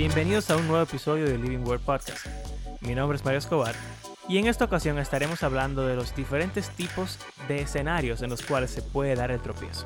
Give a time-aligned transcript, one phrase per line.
[0.00, 2.26] Bienvenidos a un nuevo episodio de Living Word Podcast.
[2.80, 3.74] Mi nombre es Mario Escobar
[4.30, 7.18] y en esta ocasión estaremos hablando de los diferentes tipos
[7.48, 9.84] de escenarios en los cuales se puede dar el tropiezo.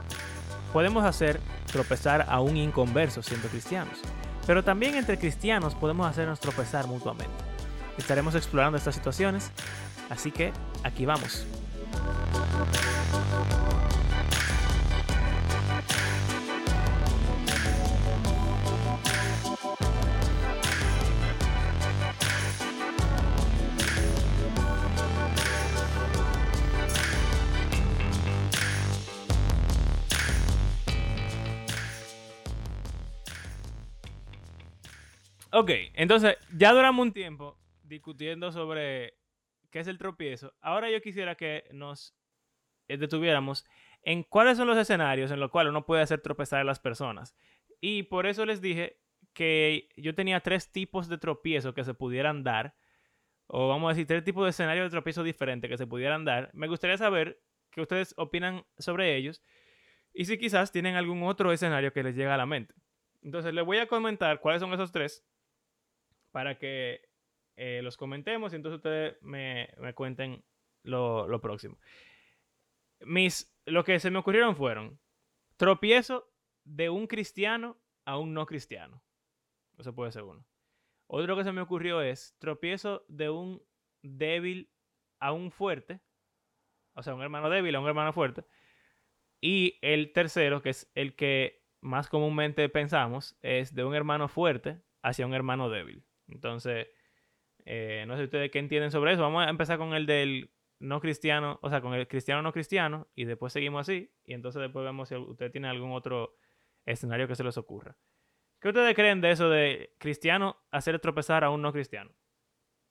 [0.73, 3.99] Podemos hacer tropezar a un inconverso siendo cristianos,
[4.47, 7.35] pero también entre cristianos podemos hacernos tropezar mutuamente.
[7.99, 9.51] Estaremos explorando estas situaciones,
[10.11, 10.53] así que
[10.85, 11.45] aquí vamos.
[35.57, 39.15] Ok, entonces ya duramos un tiempo discutiendo sobre
[39.71, 40.53] qué es el tropiezo.
[40.61, 42.13] Ahora yo quisiera que nos
[42.89, 43.65] detuviéramos
[44.03, 47.37] en cuáles son los escenarios en los cuales uno puede hacer tropezar a las personas.
[47.81, 48.99] Y por eso les dije
[49.33, 52.75] que yo tenía tres tipos de tropiezo que se pudieran dar,
[53.47, 56.51] o vamos a decir, tres tipos de escenarios de tropiezo diferentes que se pudieran dar.
[56.53, 59.41] Me gustaría saber qué ustedes opinan sobre ellos
[60.13, 62.75] y si quizás tienen algún otro escenario que les llega a la mente.
[63.23, 65.25] Entonces les voy a comentar cuáles son esos tres
[66.35, 67.09] para que
[67.55, 70.45] eh, los comentemos y entonces ustedes me, cuenten
[70.83, 71.79] lo, próximo.
[73.03, 74.99] Mis, lo que se me ocurrieron fueron
[75.57, 76.29] tropiezo
[76.65, 79.01] de un cristiano a un no cristiano.
[79.79, 80.45] Eso puede ser uno.
[81.07, 83.63] Otro que se me ocurrió es tropiezo de un
[84.03, 84.73] débil
[85.21, 86.01] a un fuerte.
[86.95, 88.45] O sea, un hermano débil a un hermano fuerte.
[89.41, 94.83] Y el tercero, que es el que más comúnmente pensamos, es de un hermano fuerte
[95.01, 96.05] hacia un hermano débil.
[96.29, 96.89] Entonces,
[97.65, 99.23] eh, no sé ustedes qué entienden sobre eso.
[99.23, 103.09] Vamos a empezar con el del no cristiano, o sea, con el cristiano no cristiano,
[103.15, 106.37] y después seguimos así, y entonces después vemos si usted tiene algún otro
[106.85, 107.97] escenario que se les ocurra.
[108.61, 112.11] ¿Qué ustedes creen de eso de cristiano hacer tropezar a un no cristiano?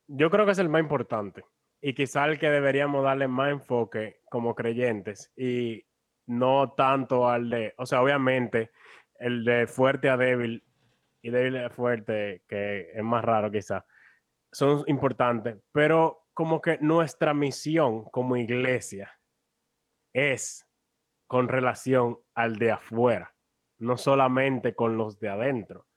[0.08, 1.44] Yo creo que es el más importante
[1.82, 5.84] y quizá el que deberíamos darle más enfoque como creyentes y
[6.26, 8.72] no tanto al de, o sea, obviamente
[9.20, 10.64] el de fuerte a débil
[11.24, 13.86] y débil fuerte, que es más raro quizá,
[14.52, 19.12] son importantes, pero como que nuestra misión como iglesia
[20.14, 20.68] es
[21.26, 23.34] con relación al de afuera,
[23.80, 25.88] no solamente con los de adentro.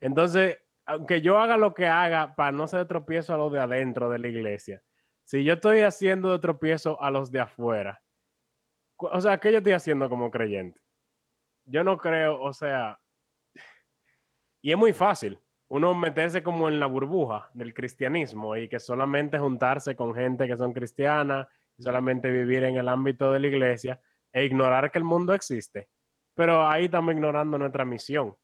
[0.00, 4.10] Entonces, aunque yo haga lo que haga para no ser tropiezo a los de adentro
[4.10, 4.82] de la iglesia,
[5.24, 8.02] si yo estoy haciendo de tropiezo a los de afuera,
[8.98, 10.80] o sea, ¿qué yo estoy haciendo como creyente?
[11.64, 13.00] Yo no creo, o sea,
[14.64, 15.38] y es muy fácil
[15.68, 20.56] uno meterse como en la burbuja del cristianismo y que solamente juntarse con gente que
[20.56, 21.46] son cristianas,
[21.78, 24.00] solamente vivir en el ámbito de la iglesia
[24.32, 25.90] e ignorar que el mundo existe.
[26.32, 28.34] Pero ahí estamos ignorando nuestra misión,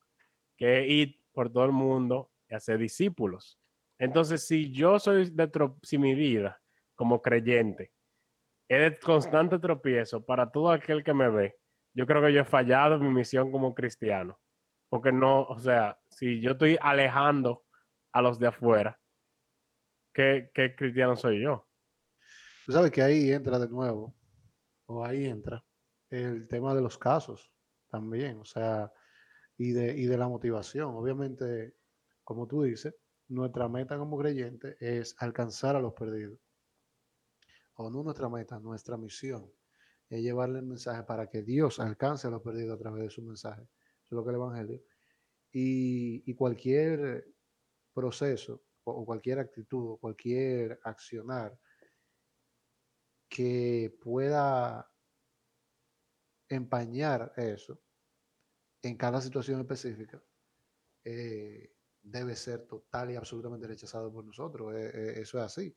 [0.58, 3.58] que es ir por todo el mundo y hacer discípulos.
[3.98, 5.50] Entonces, si yo soy de
[5.82, 6.60] si mi vida
[6.96, 7.92] como creyente
[8.68, 11.56] es de constante tropiezo para todo aquel que me ve,
[11.94, 14.38] yo creo que yo he fallado en mi misión como cristiano.
[14.90, 17.64] Porque no, o sea, si yo estoy alejando
[18.12, 19.00] a los de afuera,
[20.12, 21.68] ¿qué, cristiano soy yo?
[22.66, 24.14] Tú sabes que ahí entra de nuevo,
[24.86, 25.64] o ahí entra
[26.10, 27.52] el tema de los casos
[27.88, 28.92] también, o sea,
[29.56, 30.94] y de, y de la motivación.
[30.96, 31.76] Obviamente,
[32.24, 32.94] como tú dices,
[33.28, 36.40] nuestra meta como creyente es alcanzar a los perdidos.
[37.74, 39.48] O no nuestra meta, nuestra misión
[40.08, 43.22] es llevarle el mensaje para que Dios alcance a los perdidos a través de su
[43.22, 43.68] mensaje.
[44.10, 44.82] Es lo que el Evangelio
[45.52, 47.26] y, cualquier
[47.92, 51.58] proceso o cualquier actitud o cualquier accionar
[53.28, 54.90] que pueda
[56.48, 57.80] empañar eso
[58.82, 60.20] en cada situación específica
[61.04, 61.72] eh,
[62.02, 64.74] debe ser total y absolutamente rechazado por nosotros.
[64.74, 65.76] Eh, eh, eso es así.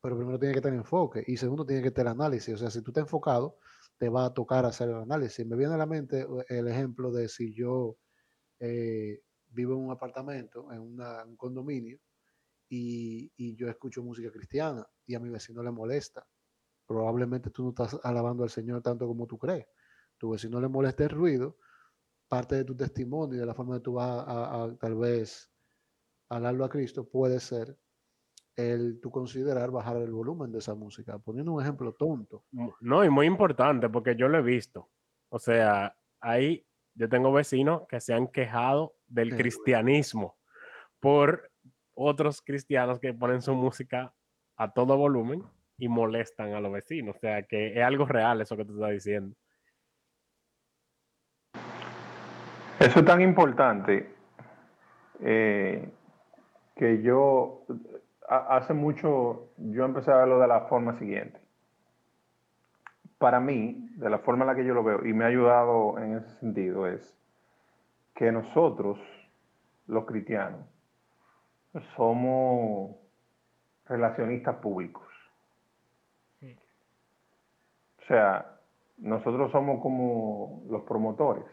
[0.00, 2.54] Pero primero tiene que tener enfoque y segundo tiene que tener análisis.
[2.54, 3.58] O sea, si tú estás enfocado,
[3.98, 5.46] te va a tocar hacer el análisis.
[5.46, 7.96] Me viene a la mente el ejemplo de si yo
[8.60, 11.98] eh, vivo en un apartamento, en un condominio,
[12.68, 16.26] y, yo escucho música cristiana y a mi vecino le molesta.
[16.86, 19.66] Probablemente tú no estás alabando al Señor tanto como tú crees.
[20.18, 21.58] Tu vecino le molesta el ruido,
[22.28, 25.50] parte de tu testimonio y de la forma que tú vas a, tal vez
[26.28, 27.78] hablarlo a Cristo puede ser
[28.56, 32.44] el tú considerar bajar el volumen de esa música, poniendo un ejemplo tonto.
[32.80, 34.88] No, y muy importante porque yo lo he visto.
[35.28, 36.64] O sea, hay
[36.94, 40.36] yo tengo vecinos que se han quejado del cristianismo
[41.00, 41.50] por
[41.94, 44.14] otros cristianos que ponen su música
[44.56, 45.42] a todo volumen
[45.76, 47.16] y molestan a los vecinos.
[47.16, 49.36] O sea, que es algo real eso que tú estás diciendo.
[52.78, 54.14] Eso es tan importante
[55.20, 55.88] eh,
[56.76, 57.64] que yo,
[58.28, 61.40] hace mucho, yo empecé a verlo de la forma siguiente.
[63.18, 65.98] Para mí, de la forma en la que yo lo veo, y me ha ayudado
[65.98, 67.16] en ese sentido, es
[68.14, 68.98] que nosotros,
[69.86, 70.60] los cristianos,
[71.96, 72.96] somos
[73.86, 75.02] relacionistas públicos.
[76.42, 78.58] O sea,
[78.98, 81.44] nosotros somos como los promotores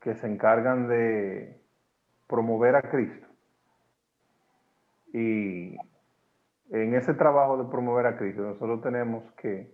[0.00, 1.60] que se encargan de
[2.26, 3.29] promover a Cristo.
[5.12, 5.76] Y
[6.70, 9.72] en ese trabajo de promover a Cristo, nosotros tenemos que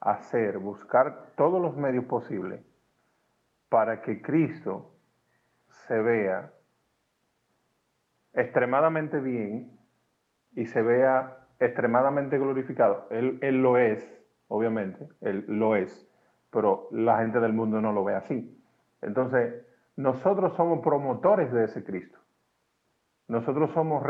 [0.00, 2.60] hacer, buscar todos los medios posibles
[3.68, 4.92] para que Cristo
[5.86, 6.52] se vea
[8.34, 9.78] extremadamente bien
[10.54, 13.06] y se vea extremadamente glorificado.
[13.10, 14.06] Él, él, lo es,
[14.48, 16.08] obviamente, él lo es,
[16.50, 18.62] pero la gente del mundo no lo ve así.
[19.02, 19.66] Entonces,
[19.96, 22.18] nosotros somos promotores de ese Cristo.
[23.28, 24.04] Nosotros somos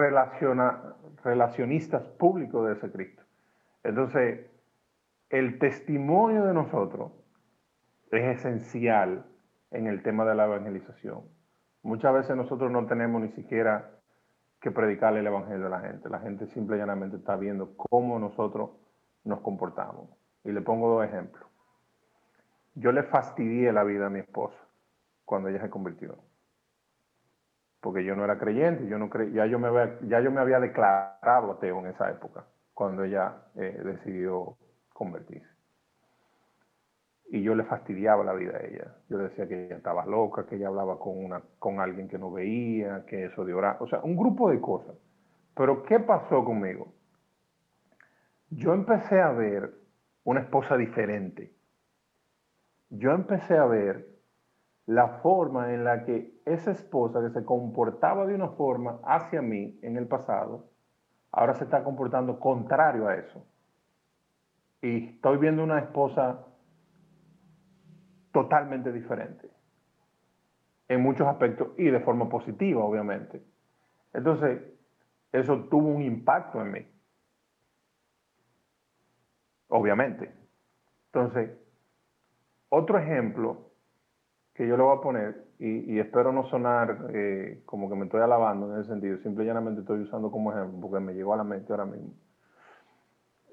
[1.23, 3.23] relacionistas públicos de ese Cristo.
[3.83, 4.51] Entonces,
[5.31, 7.13] el testimonio de nosotros
[8.11, 9.25] es esencial
[9.71, 11.23] en el tema de la evangelización.
[11.83, 13.91] Muchas veces nosotros no tenemos ni siquiera
[14.61, 16.09] que predicarle el evangelio a la gente.
[16.09, 18.71] La gente simple y llanamente está viendo cómo nosotros
[19.25, 20.11] nos comportamos.
[20.45, 21.49] Y le pongo dos ejemplos.
[22.75, 24.59] Yo le fastidié la vida a mi esposa
[25.25, 26.17] cuando ella se convirtió.
[27.87, 30.41] Porque yo no era creyente, yo no cre ya, yo me había, ya yo me
[30.41, 32.44] había declarado ateo en esa época,
[32.75, 34.56] cuando ella eh, decidió
[34.93, 35.49] convertirse.
[37.29, 38.93] Y yo le fastidiaba la vida a ella.
[39.09, 42.33] Yo decía que ella estaba loca, que ella hablaba con, una, con alguien que no
[42.33, 43.77] veía, que eso de orar.
[43.79, 44.97] O sea, un grupo de cosas.
[45.55, 46.93] Pero ¿qué pasó conmigo?
[48.50, 49.73] Yo empecé a ver
[50.25, 51.53] una esposa diferente.
[52.91, 54.09] Yo empecé a ver
[54.87, 59.79] la forma en la que esa esposa que se comportaba de una forma hacia mí
[59.83, 60.71] en el pasado,
[61.33, 63.44] ahora se está comportando contrario a eso.
[64.81, 66.44] Y estoy viendo una esposa
[68.31, 69.50] totalmente diferente
[70.89, 73.43] en muchos aspectos y de forma positiva, obviamente.
[74.12, 74.62] Entonces,
[75.32, 76.87] eso tuvo un impacto en mí.
[79.69, 80.32] Obviamente.
[81.06, 81.50] Entonces,
[82.69, 83.67] otro ejemplo
[84.56, 88.23] que yo le voy a poner, y, espero no sonar eh, como que me estoy
[88.23, 91.37] alabando en ese sentido, simple y llanamente estoy usando como ejemplo, porque me llegó a
[91.37, 92.14] la mente ahora mismo.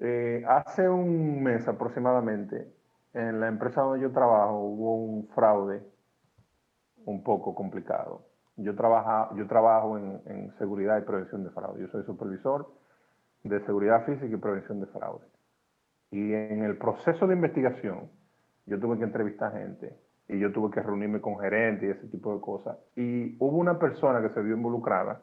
[0.00, 2.72] Eh, hace un mes aproximadamente,
[3.12, 5.82] en la empresa donde yo trabajo hubo un fraude
[7.04, 8.22] un poco complicado.
[8.56, 11.82] Yo, trabaja, yo trabajo en, en seguridad y prevención de fraude.
[11.82, 12.72] Yo soy supervisor
[13.42, 15.26] de seguridad física y prevención de fraude.
[16.10, 18.10] Y en el proceso de investigación,
[18.66, 22.34] yo tuve que entrevistar gente y yo tuve que reunirme con gerentes y ese tipo
[22.34, 22.78] de cosas.
[22.96, 25.20] Y hubo una persona que se vio involucrada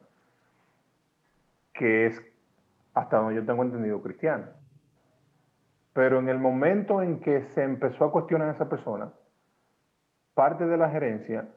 [1.74, 2.22] que es,
[2.94, 4.52] hasta donde yo tengo entendido, cristiana.
[5.92, 9.12] Pero en el momento en que se empezó a cuestionar a esa persona,
[10.34, 11.48] parte de la gerencia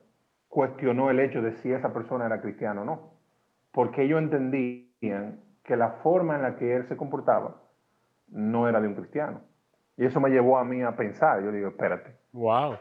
[0.47, 3.11] cuestionó el hecho de si esa persona era cristiana o no.
[3.71, 7.61] Porque ellos entendían que la forma en la que él se comportaba
[8.29, 9.41] no era de un cristiano.
[9.97, 11.43] Y eso me llevó a mí a pensar.
[11.43, 12.15] Yo digo, espérate.
[12.31, 12.77] Wow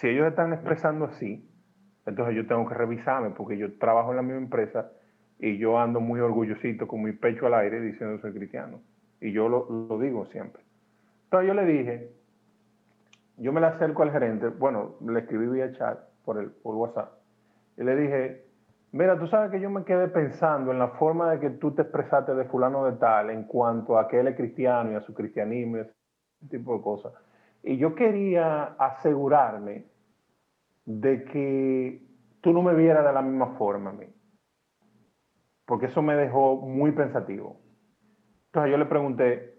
[0.00, 1.44] si ellos están expresando así,
[2.06, 4.90] entonces yo tengo que revisarme porque yo trabajo en la misma empresa
[5.40, 8.80] y yo ando muy orgullosito con mi pecho al aire diciendo soy cristiano.
[9.20, 10.62] Y yo lo, digo siempre.
[11.24, 12.12] Entonces yo le dije,
[13.38, 17.12] yo me le acerco al gerente, bueno, le escribí vía chat por, el, por WhatsApp,
[17.76, 18.44] y le dije,
[18.92, 21.82] mira, tú sabes que yo me quedé pensando en la forma de que tú te
[21.82, 25.12] expresaste de fulano de tal en cuanto a que él es cristiano y a su
[25.12, 25.92] cristianismo y ese
[26.48, 27.12] tipo de cosas.
[27.62, 29.86] Y yo quería asegurarme
[30.84, 32.02] de que
[32.40, 34.06] tú no me vieras de la misma forma a mí.
[35.66, 37.60] Porque eso me dejó muy pensativo.
[38.46, 39.58] Entonces yo le pregunté,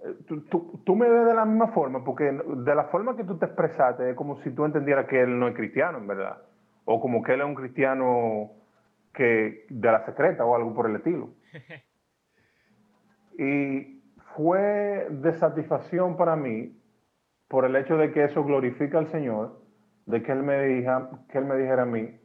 [0.00, 0.14] eh,
[0.48, 2.02] ¿tú, me ves de la misma forma?
[2.02, 5.38] Porque de la forma que tú te expresaste es como si tú entendieras que él
[5.38, 6.42] no es cristiano, en verdad.
[6.86, 8.52] O como que él es un cristiano
[9.12, 11.30] que de la secreta o algo por el estilo.
[13.40, 14.02] Y
[14.34, 16.76] fue de satisfacción para mí
[17.48, 19.58] por el hecho de que eso glorifica al Señor,
[20.06, 20.84] de que Él me,
[21.28, 22.18] que él me dijera a mí,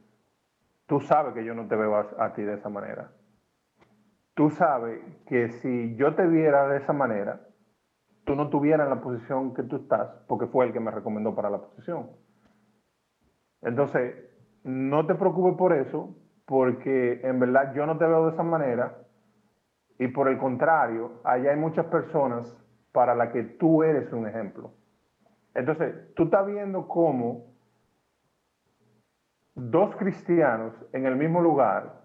[0.86, 3.10] tú sabes que yo no te veo a, ti de esa manera.
[4.34, 7.40] Tú sabes que si yo te viera de esa manera,
[8.24, 11.50] tú no tuvieras la posición que tú estás, porque fue el que me recomendó para
[11.50, 12.10] la posición.
[13.62, 14.14] Entonces,
[14.64, 16.16] no te preocupes por eso,
[16.46, 18.98] porque en verdad yo no te veo de esa manera,
[19.98, 22.60] y por el contrario, allá hay muchas personas
[22.92, 24.72] para las que tú eres un ejemplo.
[25.54, 27.54] Entonces, tú estás viendo cómo
[29.54, 32.02] dos cristianos en el mismo lugar,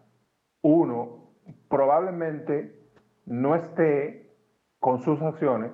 [0.61, 1.31] uno
[1.67, 2.75] probablemente
[3.25, 4.29] no esté
[4.79, 5.71] con sus acciones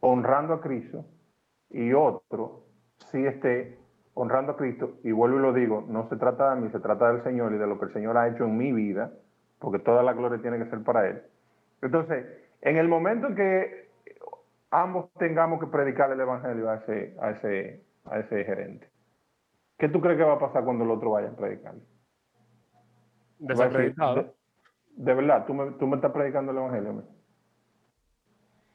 [0.00, 1.06] honrando a Cristo
[1.70, 2.64] y otro
[3.10, 3.78] sí esté
[4.14, 4.98] honrando a Cristo.
[5.02, 7.58] Y vuelvo y lo digo, no se trata de mí, se trata del Señor y
[7.58, 9.12] de lo que el Señor ha hecho en mi vida,
[9.58, 11.22] porque toda la gloria tiene que ser para Él.
[11.82, 12.26] Entonces,
[12.60, 13.83] en el momento en que
[14.82, 18.90] ambos tengamos que predicar el Evangelio a ese, a ese, a ese gerente,
[19.78, 21.74] ¿qué tú crees que va a pasar cuando el otro vaya a predicar?
[23.38, 24.14] Desacreditado.
[24.16, 24.32] De,
[24.96, 26.92] de, verdad, ¿tú me, tú me estás predicando el Evangelio.
[26.94, 27.02] ¿me?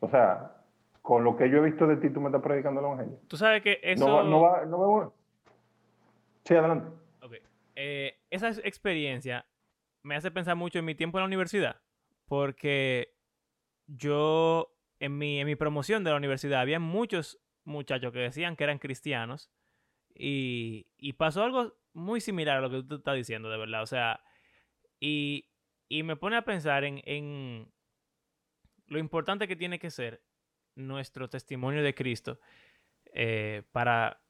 [0.01, 0.55] O sea,
[1.01, 3.19] con lo que yo he visto de ti, tú me estás predicando el Evangelio.
[3.27, 4.05] Tú sabes que eso...
[4.07, 5.11] No, va- no va, no va-
[6.45, 6.89] Sí, adelante.
[7.21, 7.33] Ok.
[7.75, 9.45] Eh, esa ex- experiencia
[10.03, 11.81] me hace pensar mucho en mi tiempo en la universidad,
[12.27, 13.13] porque
[13.87, 18.63] yo en mi, en mi promoción de la universidad había muchos muchachos que decían que
[18.63, 19.51] eran cristianos
[20.13, 23.81] y, y pasó algo muy similar a lo que tú estás diciendo, de verdad.
[23.81, 24.21] O sea,
[24.99, 25.49] y,
[25.87, 27.71] y me pone a pensar en, en
[28.87, 30.21] lo importante que tiene que ser
[30.75, 32.39] nuestro testimonio de Cristo
[33.13, 34.21] eh, para,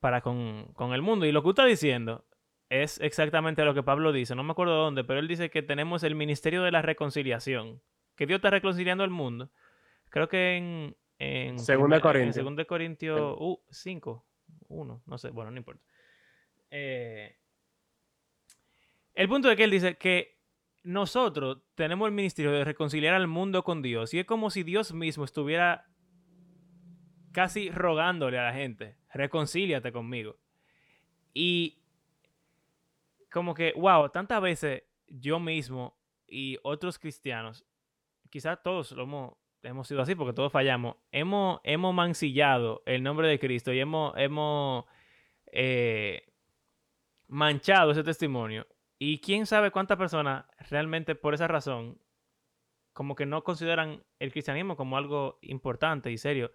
[0.00, 1.26] para con, con el mundo.
[1.26, 2.26] Y lo que tú estás diciendo
[2.68, 4.34] es exactamente lo que Pablo dice.
[4.34, 7.82] No me acuerdo dónde, pero él dice que tenemos el ministerio de la reconciliación.
[8.16, 9.50] Que Dios está reconciliando al mundo.
[10.10, 10.96] Creo que en.
[11.18, 12.36] en Segunda Corintios.
[12.36, 14.24] En Segunda Corintios uh, 5,
[14.68, 15.82] 1, no sé, bueno, no importa.
[16.70, 17.36] Eh,
[19.14, 20.38] el punto de que él dice que
[20.84, 24.14] nosotros tenemos el ministerio de reconciliar al mundo con Dios.
[24.14, 25.86] Y es como si Dios mismo estuviera
[27.32, 30.38] casi rogándole a la gente, reconcíliate conmigo.
[31.34, 31.78] Y
[33.30, 35.96] como que, wow, tantas veces yo mismo
[36.26, 37.64] y otros cristianos,
[38.30, 39.34] quizás todos lo hemos,
[39.68, 44.16] hemos sido así porque todos fallamos, hemos, hemos mancillado el nombre de Cristo y hemos,
[44.16, 44.84] hemos
[45.52, 46.32] eh,
[47.28, 48.66] manchado ese testimonio.
[48.98, 52.00] Y quién sabe cuántas personas realmente por esa razón
[52.92, 56.50] como que no consideran el cristianismo como algo importante y serio.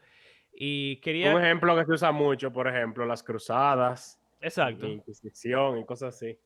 [0.51, 1.34] Y quería...
[1.34, 4.86] Un ejemplo que se usa mucho, por ejemplo, las cruzadas, Exacto.
[4.88, 6.38] la Inquisición y cosas así.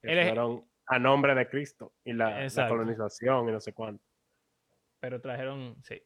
[0.00, 4.05] Que El fueron a nombre de Cristo y la, la colonización y no sé cuánto.
[5.00, 6.02] Pero trajeron, sí.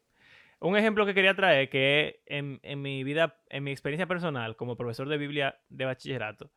[0.61, 4.77] Un ejemplo que quería traer, que en, en mi vida, en mi experiencia personal como
[4.77, 6.53] profesor de Biblia de bachillerato,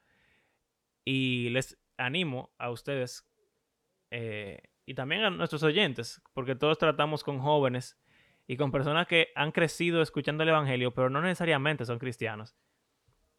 [1.05, 3.25] y les animo a ustedes
[4.11, 7.99] eh, y también a nuestros oyentes, porque todos tratamos con jóvenes
[8.47, 12.55] y con personas que han crecido escuchando el Evangelio, pero no necesariamente son cristianos.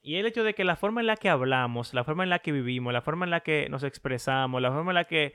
[0.01, 2.41] Y el hecho de que la forma en la que hablamos, la forma en la
[2.41, 5.35] que vivimos, la forma en la que nos expresamos, la forma en la que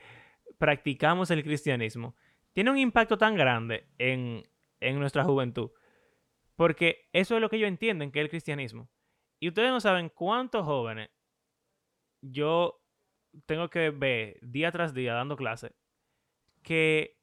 [0.58, 2.16] practicamos el cristianismo,
[2.52, 4.42] tiene un impacto tan grande en,
[4.80, 5.70] en nuestra juventud.
[6.56, 8.90] Porque eso es lo que ellos entienden que es el cristianismo.
[9.38, 11.10] Y ustedes no saben cuántos jóvenes
[12.20, 12.82] yo
[13.46, 15.72] tengo que ver día tras día dando clases
[16.62, 17.18] que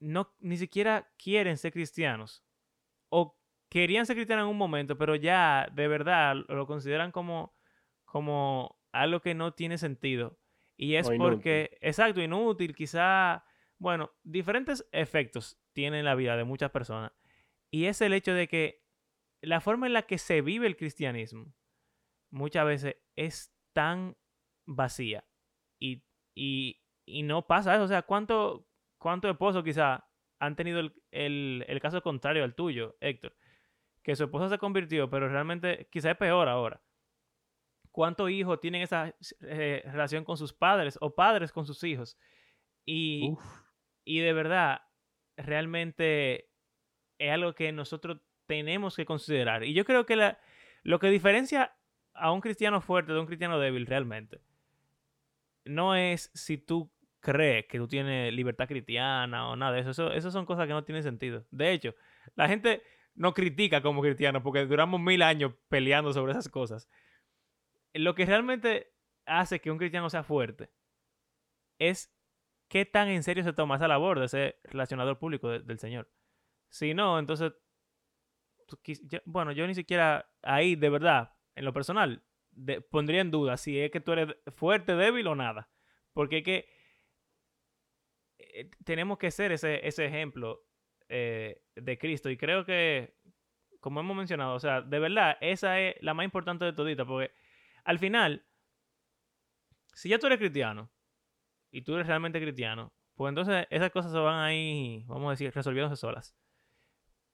[0.00, 2.44] no ni siquiera quieren ser cristianos
[3.08, 7.54] o querían ser cristianos en un momento, pero ya de verdad lo consideran como
[8.04, 10.38] como algo que no tiene sentido.
[10.76, 11.36] Y es O inútil.
[11.36, 13.44] porque, exacto, inútil, quizá,
[13.82, 17.12] bueno, diferentes efectos tiene en la vida de muchas personas.
[17.68, 18.84] Y es el hecho de que
[19.40, 21.52] la forma en la que se vive el cristianismo
[22.30, 24.16] muchas veces es tan
[24.66, 25.24] vacía
[25.80, 26.04] y,
[26.36, 26.78] y,
[27.24, 27.82] no pasa eso.
[27.82, 30.08] O sea, ¿cuánto, cuántos esposos quizá
[30.38, 30.78] han tenido
[31.10, 33.34] el, el, caso contrario al tuyo, Héctor?
[34.04, 36.80] Que su esposa se convirtió, pero realmente quizá es peor ahora.
[37.90, 42.16] ¿Cuántos hijos tienen esa eh, relación con sus padres o padres con sus hijos?
[42.86, 43.34] Y,
[44.04, 44.82] y de verdad,
[45.36, 46.48] realmente
[47.18, 49.64] es algo que nosotros tenemos que considerar.
[49.64, 50.36] Y yo creo que
[50.82, 51.74] lo que diferencia
[52.14, 54.40] a un cristiano fuerte de un cristiano débil realmente
[55.64, 56.90] no es si tú
[57.20, 60.12] crees que tú tienes libertad cristiana o nada de eso.
[60.12, 61.46] Eso, son cosas que no tienen sentido.
[61.50, 61.94] De hecho,
[62.34, 62.82] la gente
[63.14, 66.88] no critica como cristianos porque duramos mil años peleando sobre esas cosas.
[67.94, 68.92] Lo que realmente
[69.24, 70.70] hace que un cristiano sea fuerte
[71.78, 72.12] es
[72.72, 76.10] qué tan en serio se toma esa labor de ser relacionador público de- del Señor.
[76.70, 77.52] Si no, entonces,
[79.02, 82.22] yo- bueno, yo ni siquiera ahí, de verdad, en lo personal,
[82.90, 85.68] pondría en duda si es que tú eres fuerte, débil o nada.
[86.14, 86.68] Porque es que
[88.38, 90.64] eh, tenemos que ser ese, ese ejemplo
[91.08, 92.30] eh, de Cristo.
[92.30, 93.16] Y creo que,
[93.80, 97.04] como hemos mencionado, o sea, de verdad, esa es la más importante de todita.
[97.04, 97.32] Porque
[97.84, 98.46] al final,
[99.92, 100.90] si ya tú eres cristiano
[101.72, 105.52] y tú eres realmente cristiano, pues entonces esas cosas se van ahí, vamos a decir,
[105.52, 106.36] resolviéndose solas.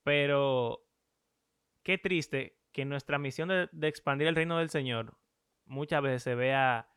[0.05, 0.81] Pero
[1.83, 5.15] qué triste que nuestra misión de, expandir el reino del Señor
[5.67, 6.89] muchas veces se vea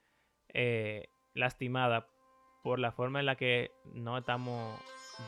[0.54, 2.08] eh, lastimada
[2.64, 4.80] por la forma en la que no estamos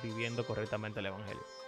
[0.03, 1.62] viviendo correctamente el Evangelio.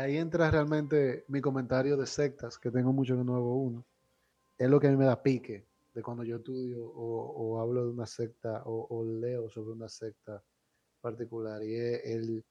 [0.00, 3.84] Ahí entra realmente mi comentario de sectas, que tengo mucho en el nuevo uno.
[4.56, 7.84] Es lo que a mí me da pique de cuando yo estudio o, o hablo
[7.84, 10.42] de una secta o, o, leo sobre una secta
[11.02, 11.62] particular.
[11.62, 12.44] Y es el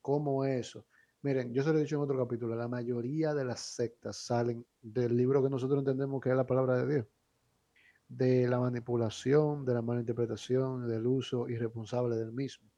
[0.00, 0.86] cómo eso.
[1.22, 4.64] Miren, yo se lo he dicho en otro capítulo, la mayoría de las sectas salen
[4.80, 7.06] del libro que nosotros entendemos que es la palabra de Dios.
[8.06, 12.70] De la manipulación, de la mala interpretación, del uso irresponsable del mismo.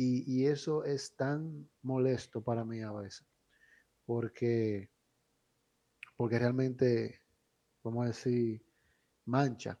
[0.00, 3.26] Y, eso es tan molesto para mí a veces,
[4.06, 4.90] porque,
[6.16, 7.20] porque realmente,
[7.82, 8.62] vamos a decir,
[9.24, 9.76] mancha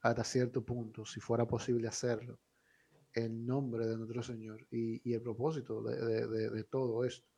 [0.00, 2.38] hasta cierto punto, si fuera posible hacerlo,
[3.12, 7.30] el nombre de nuestro Señor y, el propósito de todo esto.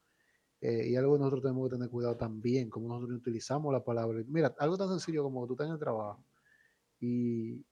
[0.63, 4.23] Eh, y algo que nosotros tenemos que tener cuidado también, como nosotros utilizamos la palabra.
[4.29, 6.25] Mira, algo tan sencillo como tú estás en el trabajo
[7.01, 7.67] y,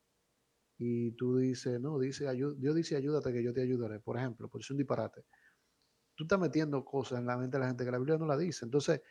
[0.82, 4.62] y tú dices, no, dice, Dios dice ayúdate que yo te ayudaré, por ejemplo, por
[4.62, 5.26] es un disparate.
[6.14, 8.38] Tú estás metiendo cosas en la mente de la gente que la Biblia no la
[8.38, 9.02] dice, entonces,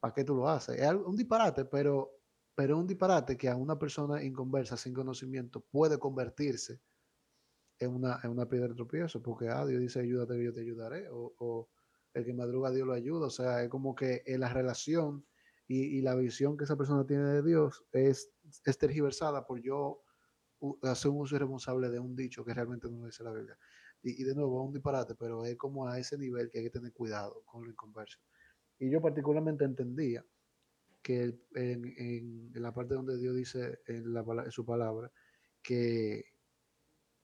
[0.00, 0.80] ¿para qué tú lo haces?
[0.80, 2.12] Es un disparate, pero,
[2.54, 6.80] pero es un disparate que a una persona inconversa, sin conocimiento, puede convertirse
[7.78, 10.62] en una, en una piedra de tropiezo, porque ah, Dios dice ayúdate que yo te
[10.62, 11.68] ayudaré, o, o
[12.14, 15.26] el que madruga Dios lo ayuda, o sea, es como que la relación
[15.66, 18.32] y, y la visión que esa persona tiene de Dios es,
[18.64, 20.02] es tergiversada por yo
[20.82, 23.58] hacer un uso irresponsable de un dicho que realmente no dice la Biblia.
[24.02, 26.70] Y, de nuevo, es un disparate, pero es como a ese nivel que hay que
[26.70, 28.18] tener cuidado con lo inconverso.
[28.78, 30.24] Y yo particularmente entendía
[31.02, 35.10] que en, en, la parte donde Dios dice en, la, su palabra
[35.62, 36.24] que,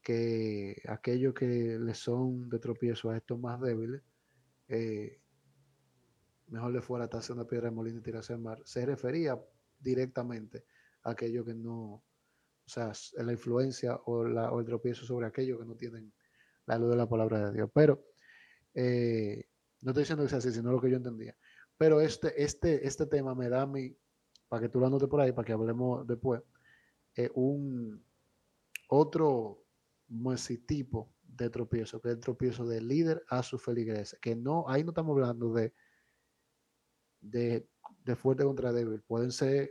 [0.02, 4.02] que aquellos que le son de tropiezo a estos más débiles,
[4.68, 5.20] eh,
[6.48, 9.40] mejor le fuera atarse una piedra de molino y tirarse al mar, se refería
[9.78, 10.64] directamente
[11.02, 12.02] a aquellos que no,
[12.66, 16.12] o sea, la influencia o, la, o, el tropiezo sobre aquellos que no tienen
[16.66, 17.70] la luz de la palabra de Dios.
[17.74, 18.04] Pero
[18.72, 19.44] eh,
[19.82, 21.36] no estoy diciendo que sea así, sino lo que yo entendía.
[21.76, 23.94] Pero este, este, este tema me da a mí,
[24.48, 26.42] para que tú lo anotes por ahí, para que hablemos después,
[27.16, 28.02] eh, un
[28.88, 29.62] otro
[30.66, 34.84] tipo de tropiezo, que es el tropiezo del líder a su feligres, que no, ahí
[34.84, 35.74] no estamos hablando de,
[37.20, 39.70] de fuerte contra débil, pueden ser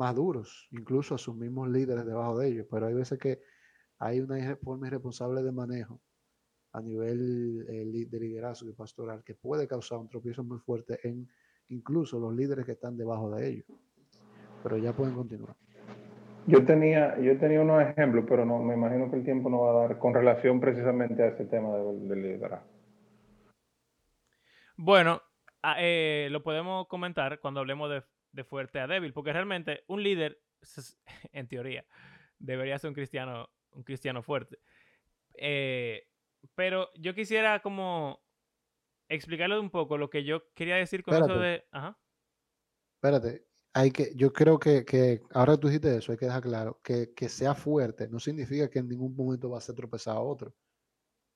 [0.00, 3.42] más duros, incluso a sus mismos líderes debajo de ellos, pero hay veces que
[3.98, 6.00] hay una forma irresponsable de manejo
[6.72, 11.28] a nivel eh, de liderazgo y pastoral que puede causar un tropiezo muy fuerte en
[11.68, 13.66] incluso los líderes que están debajo de ellos.
[14.62, 15.54] Pero ya pueden continuar.
[16.46, 19.70] Yo tenía, yo tenía unos ejemplos, pero no, me imagino que el tiempo no va
[19.70, 22.66] a dar con relación precisamente a ese tema del, liderazgo.
[24.78, 25.20] Bueno,
[25.78, 28.02] eh, lo podemos comentar cuando hablemos de
[28.32, 30.40] de fuerte a débil, porque realmente un líder,
[31.32, 31.84] en teoría,
[32.38, 34.58] debería ser un cristiano, un cristiano fuerte.
[35.34, 36.06] Eh,
[36.54, 38.22] pero yo quisiera como
[39.08, 41.32] explicarle un poco lo que yo quería decir con Espérate.
[41.32, 41.64] eso de...
[41.72, 41.98] Ajá.
[42.96, 46.80] Espérate, hay que, yo creo que, que ahora tú dijiste eso, hay que dejar claro,
[46.82, 50.20] que, que sea fuerte no significa que en ningún momento va a ser tropezar a
[50.20, 50.54] otro.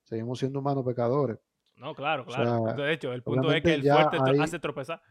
[0.05, 1.39] Seguimos siendo humanos pecadores.
[1.77, 2.65] No, claro, O claro.
[2.67, 5.03] sea, de hecho, el punto es que el fuerte ahí- hace tropezar.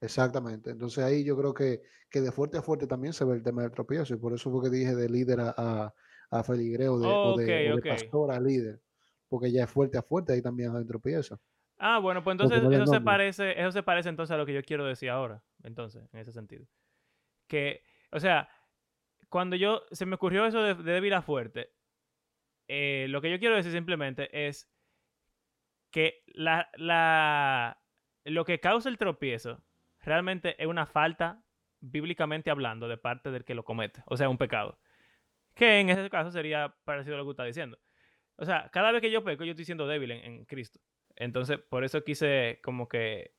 [0.00, 0.70] Exactamente.
[0.70, 3.62] Entonces ahí yo creo que, que de fuerte a fuerte también se ve el tema
[3.62, 4.14] del tropiezo.
[4.14, 5.94] Y por eso fue que dije de líder a, a,
[6.30, 7.86] o de, o de, Ok, o de ok.
[7.88, 8.80] pastor a líder.
[9.28, 11.40] Porque ya es fuerte a fuerte, ahí también hay tropiezo.
[11.78, 14.54] Ah, bueno, pues entonces no eso se parece, eso se parece entonces a lo que
[14.54, 16.66] yo quiero decir ahora, entonces, en ese sentido.
[17.48, 17.82] Que,
[18.12, 18.48] o sea,
[19.28, 21.72] cuando yo, se me ocurrió eso de, de débil a fuerte,
[22.68, 24.70] eh, lo que yo quiero decir simplemente es
[25.90, 27.82] que la, la,
[28.24, 29.62] lo que causa el tropiezo
[30.06, 31.42] realmente es una falta,
[31.80, 34.78] bíblicamente hablando, de parte del que lo comete, o sea, un pecado.
[35.54, 37.78] Que en ese caso sería parecido a lo que está diciendo.
[38.36, 40.80] O sea, cada vez que yo peco, yo estoy siendo débil en, Cristo.
[41.16, 43.34] Entonces, por eso quise como que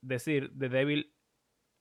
[0.00, 1.14] decir de débil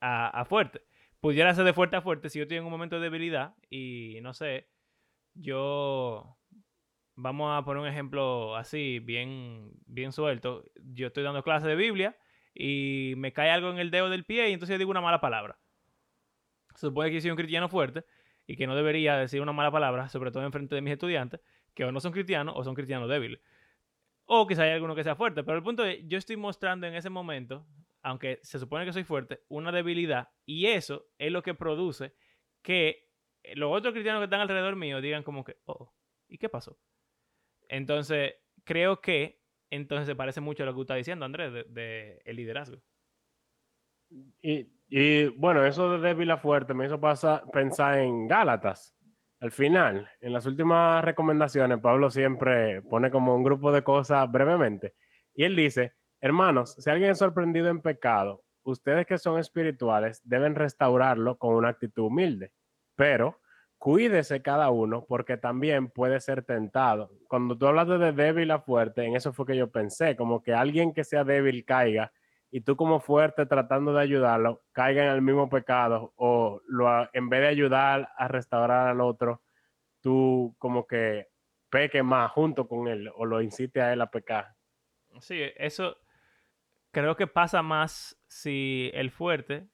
[0.02, 0.82] a, fuerte.
[1.22, 4.20] Pudiera ser de fuerte a fuerte si yo estoy en un momento de debilidad y
[4.22, 4.70] no sé,
[5.34, 6.38] yo
[7.16, 10.64] vamos a poner un ejemplo así, bien, bien suelto.
[10.94, 12.18] Yo estoy dando clase de Biblia
[12.54, 15.60] y me cae algo en el dedo del pie y entonces digo una mala palabra.
[16.76, 18.06] se supone que soy un cristiano fuerte
[18.48, 21.40] y que no debería decir una mala palabra, sobre todo en frente de mis estudiantes,
[21.74, 23.40] que o no son cristianos o son cristianos débiles.
[24.26, 26.96] O quizá hay alguno que sea fuerte, pero el punto es, yo estoy mostrando en
[26.96, 27.66] ese momento,
[28.02, 32.14] aunque se supone que soy fuerte, una debilidad y eso es lo que produce
[32.62, 33.10] que
[33.56, 35.94] los otros cristianos que están alrededor mío digan como que, oh,
[36.28, 36.78] ¿y qué pasó?
[37.68, 38.34] Entonces,
[38.64, 39.39] creo que
[39.70, 42.82] entonces se parece mucho a lo que está diciendo, Andrés, de, el liderazgo.
[44.42, 48.96] Y, bueno, eso de débil a fuerte me hizo pasar, pensar en Gálatas.
[49.40, 54.96] Al final, en las últimas recomendaciones, Pablo siempre pone como un grupo de cosas brevemente.
[55.34, 60.56] Y él dice, hermanos, si alguien es sorprendido en pecado, ustedes que son espirituales deben
[60.56, 62.52] restaurarlo con una actitud humilde.
[62.96, 63.39] Pero
[63.80, 67.12] cuídese cada uno porque también puede ser tentado.
[67.28, 70.54] Cuando tú hablas de débil a fuerte, en eso fue que yo pensé, como que
[70.54, 72.12] alguien que sea débil caiga
[72.52, 77.30] y tú como fuerte tratando de ayudarlo, caiga en el mismo pecado o lo, en
[77.30, 79.42] vez de ayudar a restaurar al otro,
[80.02, 81.28] tú como que
[81.70, 84.56] peque más junto con él o lo incite a él a pecar.
[85.22, 85.96] Sí, eso
[86.92, 89.70] creo que pasa más si el fuerte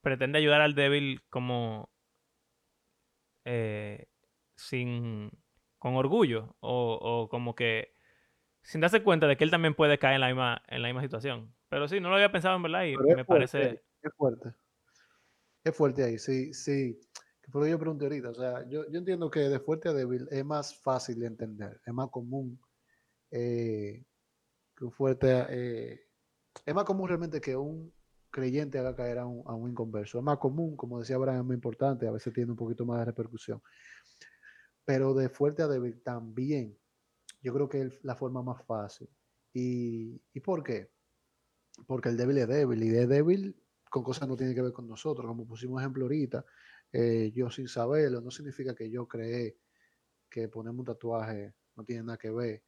[0.00, 1.91] pretende ayudar al débil como
[3.44, 4.08] eh,
[4.56, 5.30] sin
[5.78, 7.94] con orgullo o, o como que
[8.62, 11.02] sin darse cuenta de que él también puede caer en la misma, en la misma
[11.02, 11.54] situación.
[11.68, 13.82] Pero sí, no lo había pensado en verdad y Pero me es fuerte, parece...
[14.02, 14.54] Es fuerte.
[15.64, 17.00] Es fuerte ahí, sí, sí.
[17.42, 20.44] Que yo pregunté ahorita, o sea, yo, yo entiendo que de fuerte a débil es
[20.44, 22.60] más fácil de entender, es más común
[23.30, 24.04] eh,
[24.76, 26.00] que un fuerte, eh,
[26.64, 27.92] es más común realmente que un
[28.32, 30.18] creyente haga caer a un, a un inconverso.
[30.18, 32.98] Es más común, como decía Abraham, es muy importante, a veces tiene un poquito más
[32.98, 33.62] de repercusión.
[34.84, 36.76] Pero de fuerte a débil también,
[37.40, 39.08] yo creo que es la forma más fácil.
[39.52, 40.90] ¿Y, ¿y por qué?
[41.86, 43.56] Porque el débil es débil y es débil
[43.90, 45.26] con cosas que no tienen que ver con nosotros.
[45.26, 46.44] Como pusimos ejemplo ahorita,
[46.92, 49.58] eh, yo sin saberlo, no significa que yo creé
[50.28, 52.62] que ponerme un tatuaje no tiene nada que ver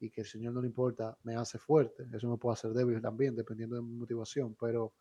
[0.00, 2.08] y que el Señor no le importa, me hace fuerte.
[2.12, 4.56] Eso me puede hacer débil también, dependiendo de mi motivación.
[4.60, 4.94] Pero,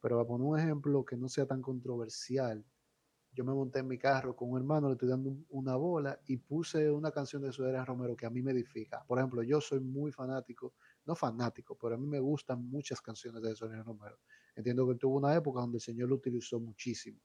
[0.00, 2.64] pero para poner un ejemplo que no sea tan controversial,
[3.32, 6.20] yo me monté en mi carro con un hermano, le estoy dando un- una bola
[6.26, 9.04] y puse una canción de Soledad Romero que a mí me edifica.
[9.06, 13.42] Por ejemplo, yo soy muy fanático, no fanático, pero a mí me gustan muchas canciones
[13.42, 14.18] de Soledad Romero.
[14.56, 17.20] Entiendo que tuvo una época donde el Señor lo utilizó muchísimo.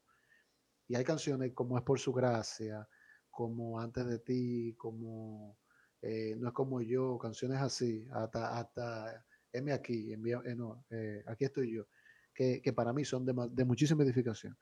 [0.88, 2.88] Y hay canciones como Es por su gracia,
[3.30, 5.58] como Antes de ti, como
[6.02, 10.18] eh, No es como yo, canciones así, hasta, hasta M aquí, eh,
[10.56, 11.86] no, eh, aquí estoy yo,
[12.34, 14.56] que, que para mí son de, de muchísima edificación.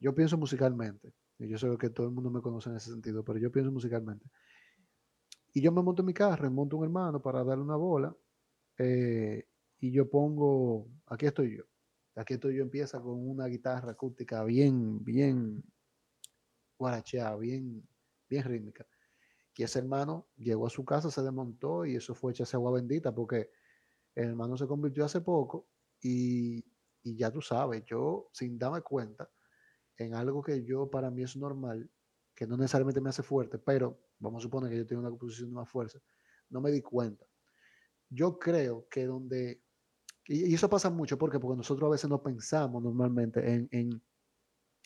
[0.00, 3.24] Yo pienso musicalmente, y yo sé que todo el mundo me conoce en ese sentido,
[3.24, 4.26] pero yo pienso musicalmente.
[5.54, 8.14] Y yo me monto en mi carro, monto un hermano para darle una bola,
[8.78, 11.64] y yo pongo, aquí estoy yo.
[12.14, 15.62] Aquí estoy yo empieza con una guitarra acústica bien, bien
[16.78, 17.82] guaracheada, bien,
[18.28, 18.86] bien rítmica.
[19.54, 23.14] Y ese hermano llegó a su casa, se desmontó y eso fue echarse agua bendita
[23.14, 23.50] porque
[24.14, 25.68] el hermano se convirtió hace poco
[26.00, 26.64] y,
[27.02, 29.28] y ya tú sabes, yo sin darme cuenta
[29.96, 31.88] en algo que yo para mí es normal,
[32.34, 35.50] que no necesariamente me hace fuerte, pero vamos a suponer que yo tengo una posición
[35.50, 35.98] de más fuerza,
[36.48, 37.26] no me di cuenta.
[38.08, 39.62] Yo creo que donde,
[40.26, 44.02] y, eso pasa mucho porque, porque nosotros a veces no pensamos normalmente en, en,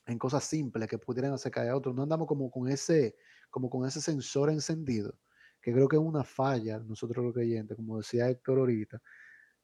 [0.06, 3.16] en cosas simples que pudieran hacer caer a otros, no andamos como con ese,
[3.50, 5.18] como con ese sensor encendido,
[5.60, 9.02] que creo que es una falla nosotros los creyentes, como decía Héctor ahorita,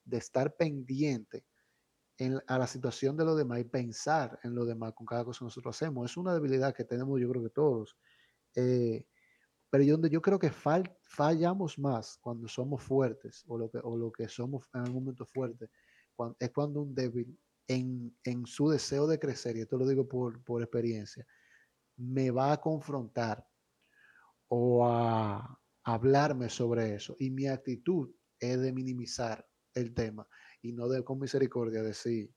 [0.05, 1.45] de estar pendiente
[2.19, 5.41] en, a la situación de los demás y pensar en lo demás con cada cosa
[5.41, 6.11] que nosotros hacemos.
[6.11, 7.97] Es una debilidad que tenemos yo creo que todos.
[8.57, 9.07] Eh,
[9.71, 13.97] pero yo, yo creo que fal, fallamos más cuando somos fuertes o lo que, o
[13.97, 15.71] lo que somos en un momento fuerte,
[16.15, 20.09] cuando, es cuando un débil en, en, su deseo de crecer, y esto lo digo
[20.09, 21.27] por, por experiencia,
[21.97, 23.47] me va a confrontar
[24.49, 27.17] o a hablarme sobre eso.
[27.19, 30.27] Y mi actitud es de minimizar el tema
[30.61, 32.33] y no de con misericordia decir,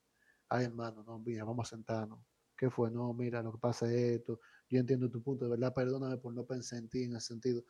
[0.49, 2.19] ay hermano, no, mira, vamos a sentarnos.
[2.57, 2.89] ¿Qué fue?
[2.89, 4.39] No, mira, lo que pasa es esto.
[4.69, 7.63] Yo entiendo tu punto, de verdad, perdóname por no pensar en ti en ese sentido.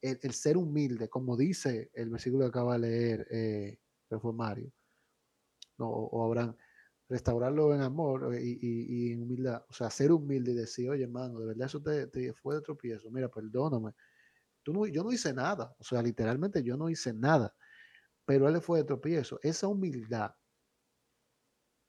[0.00, 4.72] El, el ser humilde, como dice el versículo que acaba de leer eh, Reformario,
[5.76, 6.56] no, o, o Abraham,
[7.08, 9.64] restaurarlo en amor y, y, y, en humildad.
[9.68, 12.60] O sea, ser humilde y decir, oye, hermano, de verdad eso te, te fue de
[12.62, 13.10] tropiezo.
[13.10, 13.92] Mira, perdóname.
[14.62, 15.74] Tú no, yo no hice nada.
[15.78, 17.54] O sea, literalmente yo no hice nada.
[18.26, 19.38] Pero él fue de tropiezo.
[19.42, 20.32] Esa humildad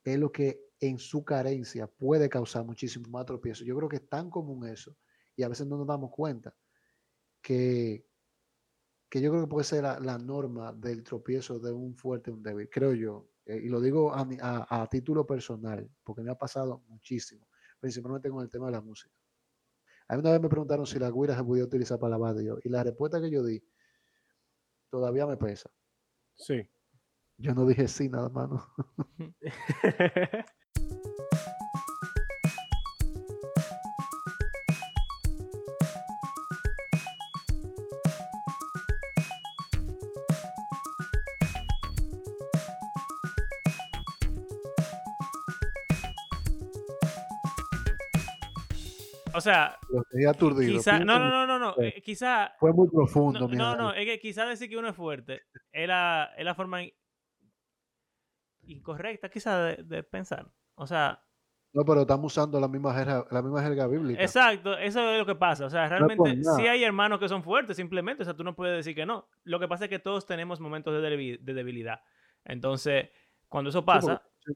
[0.04, 3.64] es lo que en su carencia puede causar muchísimo más tropiezo.
[3.64, 4.96] Yo creo que es tan común eso
[5.36, 6.54] y a veces no nos damos cuenta
[7.42, 8.06] que,
[9.10, 12.34] que yo creo que puede ser la, la norma del tropiezo de un fuerte y
[12.34, 13.28] un débil, creo yo.
[13.50, 17.48] Eh, y lo digo a, a, a, título personal, porque me ha pasado muchísimo.
[17.80, 19.14] principalmente con el tema de la música.
[20.06, 22.60] A una vez me preguntaron si la guira se podía utilizar para lavar de Dios,
[22.62, 23.60] y la respuesta que yo di
[24.88, 25.68] todavía me pesa.
[26.36, 26.68] Sí.
[27.38, 28.50] Yo no dije sí, nada más.
[28.50, 28.74] ¿no?
[49.40, 50.76] O sea, Lo dejé aturdido.
[50.78, 51.84] quizá, no, no, no, no, no, Sí.
[51.84, 53.40] eh, quizá, Fue muy profundo.
[53.40, 56.44] no, mi no, no, es que quizá decir que uno es fuerte es la, es
[56.44, 56.92] la forma in-
[58.62, 60.46] incorrecta quizá de, de pensar.
[60.74, 61.22] O sea,
[61.72, 64.20] No, pero estamos usando la misma jerga, la misma jerga bíblica.
[64.22, 65.66] exacto, eso es lo que pasa.
[65.66, 66.56] O sea, realmente nada.
[66.56, 69.28] sí hay hermanos que son fuertes, simplemente, o sea, tú no puedes decir que no.
[69.44, 72.00] Lo que pasa es que todos tenemos momentos de, debi- de debilidad.
[72.44, 73.10] Entonces,
[73.48, 74.52] cuando eso pasa, sí,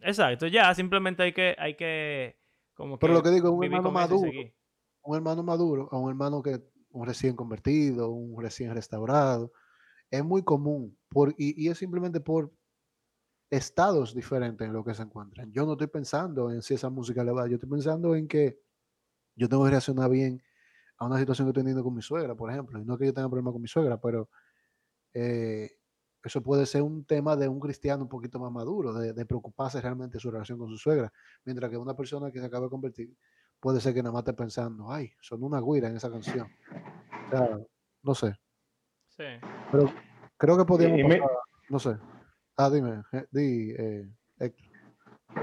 [0.00, 2.38] exacto, ya, simplemente hay que, hay que,
[2.76, 4.30] como Pero lo que digo, un hermano maduro,
[5.02, 9.52] un hermano maduro, a un hermano que un recién convertido, un recién restaurado,
[10.10, 12.52] es muy común por, y, y es simplemente por
[13.50, 15.52] estados diferentes en lo que se encuentran.
[15.52, 18.58] Yo no estoy pensando en si esa música le va, yo estoy pensando en que
[19.36, 20.42] yo tengo que reaccionar bien
[20.98, 23.14] a una situación que estoy teniendo con mi suegra, por ejemplo, y no que yo
[23.14, 24.30] tenga problema con mi suegra, pero
[25.14, 25.75] eh,
[26.26, 29.80] eso puede ser un tema de un cristiano un poquito más maduro, de, de preocuparse
[29.80, 31.12] realmente de su relación con su suegra,
[31.44, 33.14] mientras que una persona que se acaba de convertir
[33.60, 36.48] puede ser que nada más esté pensando, ay, son una guira en esa canción.
[37.26, 37.58] O sea,
[38.02, 38.34] no sé,
[39.08, 39.24] Sí.
[39.70, 39.84] pero
[40.36, 41.22] creo que podríamos me-
[41.70, 41.96] no sé.
[42.56, 44.08] Ah, dime, eh, di, eh,
[44.40, 44.66] Héctor.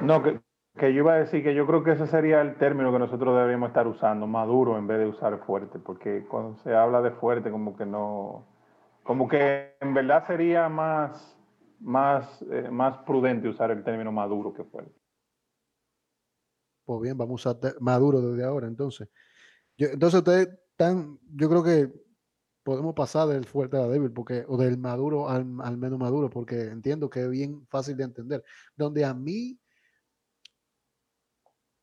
[0.01, 0.41] No, que,
[0.77, 3.35] que yo iba a decir que yo creo que ese sería el término que nosotros
[3.35, 7.51] deberíamos estar usando, maduro en vez de usar fuerte, porque cuando se habla de fuerte
[7.51, 8.45] como que no,
[9.03, 11.37] como que en verdad sería más,
[11.79, 14.99] más, eh, más prudente usar el término maduro que fuerte.
[16.85, 19.09] Pues bien, vamos a usar maduro desde ahora, entonces.
[19.77, 21.93] Yo- entonces ustedes están, yo creo que
[22.63, 26.61] podemos pasar del fuerte a débil, porque, o del maduro al, al menos maduro, porque
[26.63, 28.43] entiendo que es bien fácil de entender.
[28.75, 29.59] Donde a mí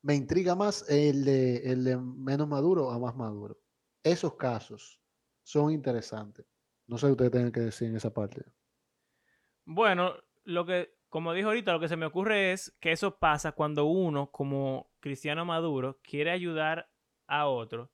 [0.03, 3.59] me intriga más el de, el de menos maduro a más maduro.
[4.03, 4.99] Esos casos
[5.43, 6.47] son interesantes.
[6.91, 8.45] No sé ustedes tienen que decir en esa parte.
[9.65, 13.53] Bueno, lo que, como dijo ahorita, lo que se me ocurre es que eso pasa
[13.53, 16.91] cuando uno, como cristiano maduro, quiere ayudar
[17.29, 17.93] a otro,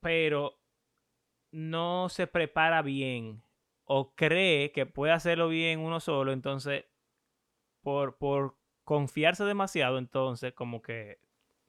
[0.00, 0.58] pero
[1.52, 3.44] no se prepara bien
[3.84, 6.86] o cree que puede hacerlo bien uno solo, entonces,
[7.82, 11.20] por, por confiarse demasiado, entonces, como que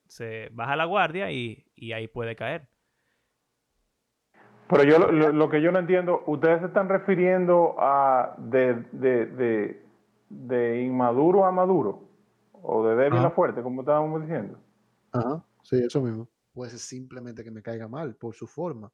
[0.08, 2.73] se baja la guardia y, y ahí puede caer.
[4.68, 9.86] Pero yo lo, que yo no entiendo, ustedes se están refiriendo a de, de, de,
[10.28, 12.08] de inmaduro a maduro,
[12.52, 13.28] o de débil Ajá.
[13.28, 14.58] a fuerte, como estábamos diciendo.
[15.12, 16.28] Ajá, sí, eso mismo.
[16.52, 18.90] Puede ser simplemente que me caiga mal por su forma.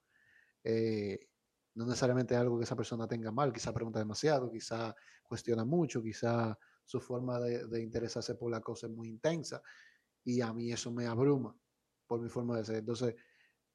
[0.64, 1.18] Eh,
[1.74, 6.59] no necesariamente algo que esa persona tenga mal, quizá pregunta demasiado, quizá cuestiona mucho, quizá
[6.85, 9.62] su forma de, de interesarse por la cosa es muy intensa
[10.24, 11.56] y a mí eso me abruma
[12.06, 12.76] por mi forma de ser.
[12.76, 13.14] Entonces,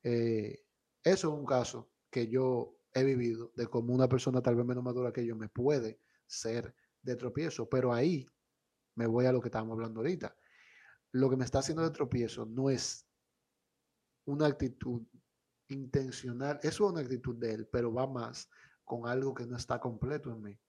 [0.03, 0.64] eh,
[1.05, 4.83] eso es un caso que yo he vivido de cómo una persona tal vez menos
[4.83, 8.25] madura que yo me puede ser de tropiezo, pero ahí
[8.95, 10.35] me voy a lo que estábamos hablando ahorita
[11.11, 13.07] lo que me está haciendo de tropiezo no es
[14.25, 15.01] una actitud
[15.69, 18.49] intencional, eso es una actitud de él, pero va más
[18.83, 20.59] con algo que no está completo en mí.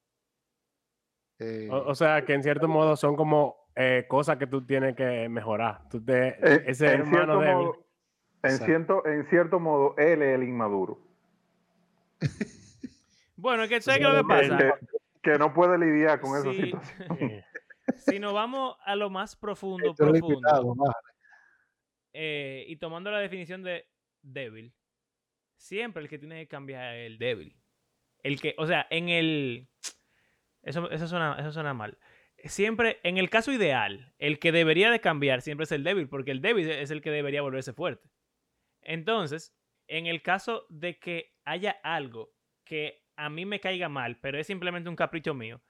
[1.41, 4.95] Eh, O, o sea, que en cierto modo son como eh, cosas que tú tienes
[4.95, 5.89] que mejorar.
[5.89, 7.57] Tú te, Eh, ese hermano débil.
[7.57, 7.86] modo,
[8.51, 10.99] en, cierto, en cierto modo, él es el inmaduro.
[13.39, 14.57] Bueno, es que ¿sabes qué lo que pasa?
[14.57, 14.73] que-
[15.33, 16.63] que no puede lidiar con esa Sí.
[16.71, 17.09] situación.
[17.19, 17.45] Eh,
[17.97, 20.49] si nos vamos a lo más profundo, profundo,
[22.13, 23.87] eh, y tomando la definición de
[24.23, 24.73] débil,
[25.57, 27.57] siempre el que tiene que cambiar es el débil.
[28.23, 29.69] El que, o sea, en el.
[30.63, 31.99] Eso, eso, suena, eso suena mal.
[32.45, 36.31] Siempre, en el caso ideal, el que debería de cambiar siempre es el débil, porque
[36.31, 38.09] el débil es el que debería volverse fuerte.
[38.87, 39.55] Entonces,
[39.89, 42.33] en el caso de que haya algo
[42.65, 45.61] que a mí me caiga mal, pero es simplemente un capricho mío,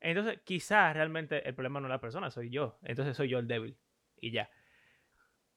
[0.00, 2.78] entonces quizás realmente el problema no es la persona, soy yo.
[2.82, 3.76] Entonces soy yo el débil.
[4.20, 4.48] Y ya.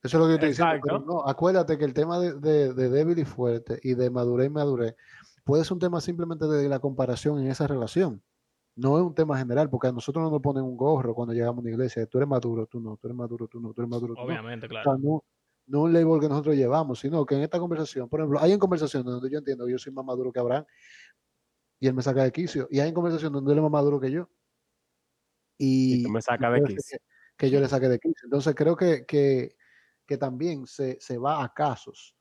[0.03, 0.47] Eso es lo que yo.
[0.47, 0.81] Exacto.
[0.83, 4.47] pero no, acuérdate que el tema de, de- de débil y fuerte y de madurez
[4.47, 4.95] y madurez
[5.43, 8.21] puede ser un tema simplemente de la comparación en esa relación.
[8.75, 11.57] No es un tema general, porque a nosotros no nos ponen un gorro cuando llegamos
[11.57, 12.05] a una iglesia.
[12.07, 14.25] Tú eres maduro, tú no, tú eres maduro, tú no, tú eres maduro, tú no.
[14.27, 14.91] Obviamente, O claro.
[14.91, 15.23] sea, no,
[15.71, 18.59] no un label que nosotros llevamos, sino que en esta conversación, por ejemplo, hay en
[18.59, 20.65] conversaciones donde yo entiendo que yo soy más maduro que Abraham
[21.79, 23.99] y él me saca de quicio, y hay en conversaciones donde él es más maduro
[23.99, 24.29] que yo.
[25.57, 26.99] y Y, tú me y sacas de quicio.
[26.99, 28.25] que, que yo le saque de quicio.
[28.25, 29.55] Entonces creo que, que,
[30.05, 32.15] que también se, se, va a casos.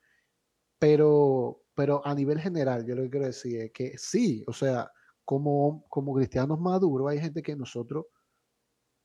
[0.79, 4.91] Pero, pero a nivel general, yo lo que quiero decir es que sí, o sea,
[5.25, 8.07] como, como cristianos maduros, hay gente que nosotros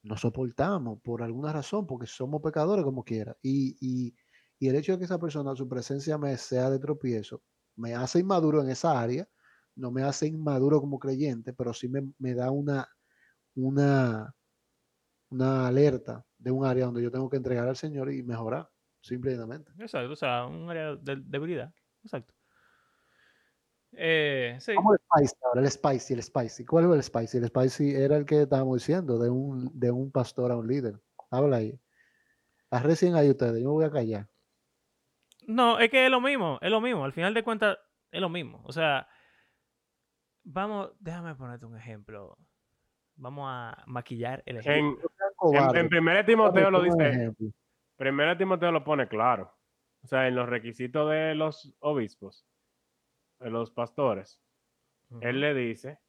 [0.03, 3.35] no soportamos por alguna razón, porque somos pecadores como quiera.
[3.41, 4.15] Y, y,
[4.59, 7.41] y el hecho de que esa persona, su presencia me sea de tropiezo,
[7.75, 9.27] me hace inmaduro en esa área,
[9.75, 12.87] no me hace inmaduro como creyente, pero sí me, me da una,
[13.55, 14.33] una,
[15.29, 18.69] una alerta de un área donde yo tengo que entregar al Señor y mejorar,
[19.01, 19.71] simplemente.
[19.77, 21.73] Exacto, o sea, un área de debilidad.
[22.03, 22.33] Exacto.
[23.97, 24.73] Eh, sí.
[24.75, 26.65] Vamos al spicy ahora, el spicy, el spicy.
[26.65, 27.37] ¿Cuál es el spicy?
[27.37, 31.01] El spicy era el que estábamos diciendo, de un, de un pastor a un líder.
[31.29, 31.79] Habla ahí.
[32.71, 34.29] A recién ahí ustedes, yo me voy a callar.
[35.47, 37.05] No, es que es lo mismo, es lo mismo.
[37.05, 37.77] Al final de cuentas,
[38.11, 38.61] es lo mismo.
[38.63, 39.07] O sea,
[40.43, 42.37] vamos, déjame ponerte un ejemplo.
[43.17, 45.09] Vamos a maquillar el ejemplo.
[45.53, 47.31] En, en, primer Timoteo lo dice.
[47.95, 49.53] Primero Timoteo lo pone claro.
[50.03, 52.45] O sea, en los requisitos de los obispos,
[53.39, 54.39] de los pastores,
[55.09, 55.27] uh -huh.
[55.27, 55.99] él le dice,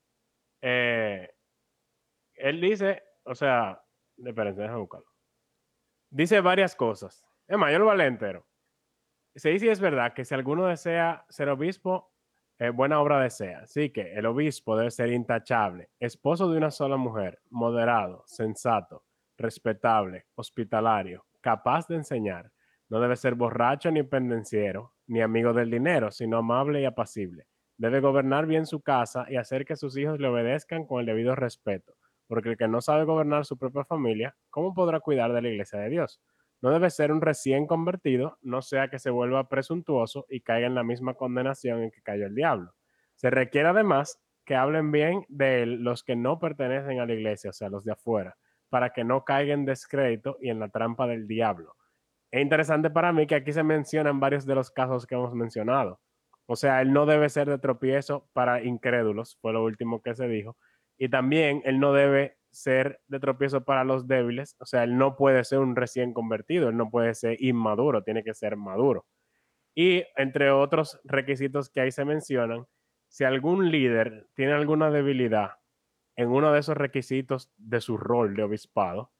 [0.60, 1.30] eh,
[2.34, 3.82] él dice, o sea,
[4.18, 5.06] espérense, déjame buscarlo.
[6.10, 7.24] Dice varias cosas.
[7.46, 8.46] Es más, yo lo voy a leer entero.
[9.36, 12.10] Se dice es verdad que si alguno desea ser obispo,
[12.58, 13.60] eh, buena obra desea.
[13.64, 19.04] Así que el obispo debe ser intachable, esposo de una sola mujer, moderado, sensato,
[19.36, 22.50] respetable, hospitalario, capaz de enseñar.
[22.88, 27.46] No debe ser borracho ni pendenciero, ni amigo del dinero, sino amable y apacible.
[27.76, 31.34] Debe gobernar bien su casa y hacer que sus hijos le obedezcan con el debido
[31.34, 31.94] respeto,
[32.26, 35.78] porque el que no sabe gobernar su propia familia, ¿cómo podrá cuidar de la iglesia
[35.80, 36.22] de Dios?
[36.62, 40.74] No debe ser un recién convertido, no sea que se vuelva presuntuoso y caiga en
[40.74, 42.74] la misma condenación en que cayó el diablo.
[43.14, 47.52] Se requiere además que hablen bien de los que no pertenecen a la iglesia, o
[47.52, 48.36] sea, los de afuera,
[48.68, 51.74] para que no caigan en descrédito y en la trampa del diablo.
[52.30, 56.00] Es interesante para mí que aquí se mencionan varios de los casos que hemos mencionado.
[56.46, 60.28] O sea, él no debe ser de tropiezo para incrédulos, fue lo último que se
[60.28, 60.56] dijo.
[60.96, 64.56] Y también él no debe ser de tropiezo para los débiles.
[64.58, 68.24] O sea, él no puede ser un recién convertido, él no puede ser inmaduro, tiene
[68.24, 69.06] que ser maduro.
[69.74, 72.66] Y entre otros requisitos que ahí se mencionan,
[73.08, 75.58] si algún líder tiene alguna debilidad
[76.16, 79.12] en uno de esos requisitos de su rol de obispado,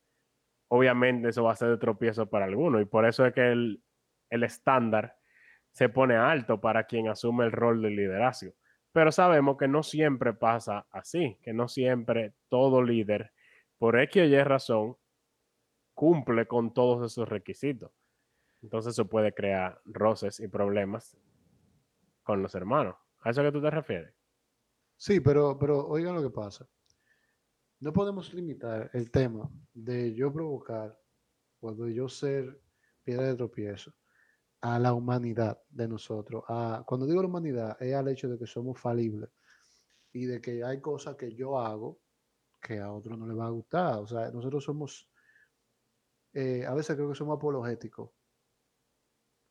[0.68, 2.80] obviamente eso va a ser de tropiezo para alguno.
[2.80, 3.82] Y por eso es que el,
[4.30, 5.18] el estándar
[5.72, 8.54] se pone alto para quien asume el rol de liderazgo.
[8.96, 13.30] Pero sabemos que no siempre pasa así, que no siempre todo líder,
[13.76, 14.96] por X o Y razón,
[15.92, 17.92] cumple con todos esos requisitos.
[18.62, 21.14] Entonces eso puede crear roces y problemas
[22.22, 22.96] con los hermanos.
[23.20, 24.14] ¿A eso que tú te refieres?
[24.96, 26.66] Sí, pero, pero oigan lo que pasa.
[27.80, 30.98] No podemos limitar el tema de yo provocar
[31.60, 32.62] o de yo ser
[33.04, 33.92] piedra de tropiezo
[34.60, 36.44] a la humanidad de nosotros.
[36.48, 39.30] A, cuando digo la humanidad, es al hecho de que somos falibles
[40.12, 42.00] y de que hay cosas que yo hago
[42.60, 43.98] que a otro no le va a gustar.
[43.98, 45.08] O sea, nosotros somos,
[46.32, 48.10] eh, a veces creo que somos apologéticos.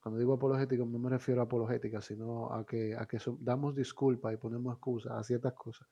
[0.01, 4.33] Cuando digo apologético no me refiero a apologética, sino a que, a que damos disculpas
[4.33, 5.87] y ponemos excusas a ciertas cosas.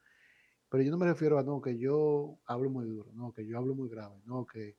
[0.69, 3.58] Pero yo no me refiero a no, que yo hablo muy duro, no, que yo
[3.58, 4.78] hablo muy grave, no, que,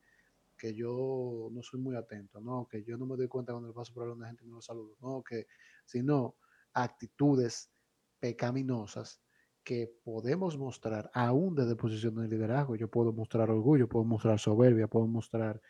[0.64, 3.74] que yo no soy muy atento, no, que yo no me doy cuenta cuando le
[3.74, 5.46] paso por la gente no lo saludo, no, que,
[5.85, 6.37] sino
[6.72, 7.70] actitudes
[8.18, 9.20] pecaminosas
[9.62, 12.77] que podemos mostrar aún desde posición de liderazgo.
[12.77, 15.61] Yo puedo mostrar orgullo, puedo mostrar soberbia, puedo mostrar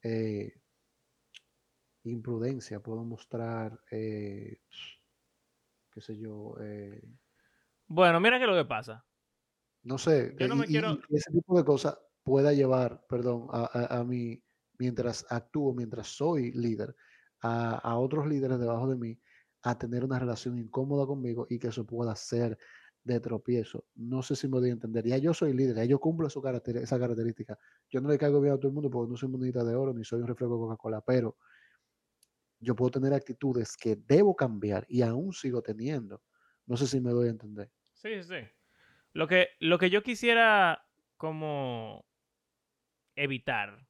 [0.00, 0.60] eh,
[2.04, 4.60] imprudencia, puedo mostrar, eh,
[5.90, 6.54] qué sé yo.
[6.60, 7.02] Eh,
[7.88, 9.04] bueno, mira qué es lo que pasa.
[9.82, 11.00] No sé, yo no me y, quiero...
[11.08, 14.42] y ese tipo de cosas pueda llevar, perdón, a, a, mí,
[14.78, 16.96] mientras actúo, mientras soy líder,
[17.40, 19.20] a, a, otros líderes debajo de mí,
[19.62, 22.58] a tener una relación incómoda conmigo y que eso pueda ser
[23.04, 23.84] de tropiezo.
[23.94, 25.06] No sé si me voy a entender.
[25.06, 27.56] Ya yo soy líder, ya yo cumplo su caracter esa característica.
[27.88, 29.94] Yo no le caigo bien a todo el mundo porque no soy monedita de oro
[29.94, 31.36] ni soy un refresco de Coca-Cola, pero
[32.58, 36.24] yo puedo tener actitudes que debo cambiar y aún sigo teniendo.
[36.66, 37.70] No sé si me doy a entender.
[37.92, 38.38] Sí, sí.
[39.12, 40.82] Lo que, lo que yo quisiera
[41.16, 42.05] como
[43.16, 43.86] evitar,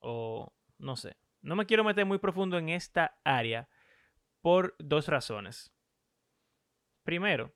[0.00, 3.68] o no sé, no me quiero meter muy profundo en esta área
[4.40, 5.72] por dos razones.
[7.04, 7.54] Primero,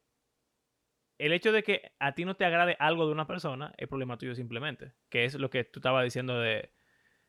[1.19, 4.19] el hecho de que a ti no te agrade algo de una persona es problema
[4.19, 6.73] tuyo simplemente, que es lo que tú estabas diciendo de,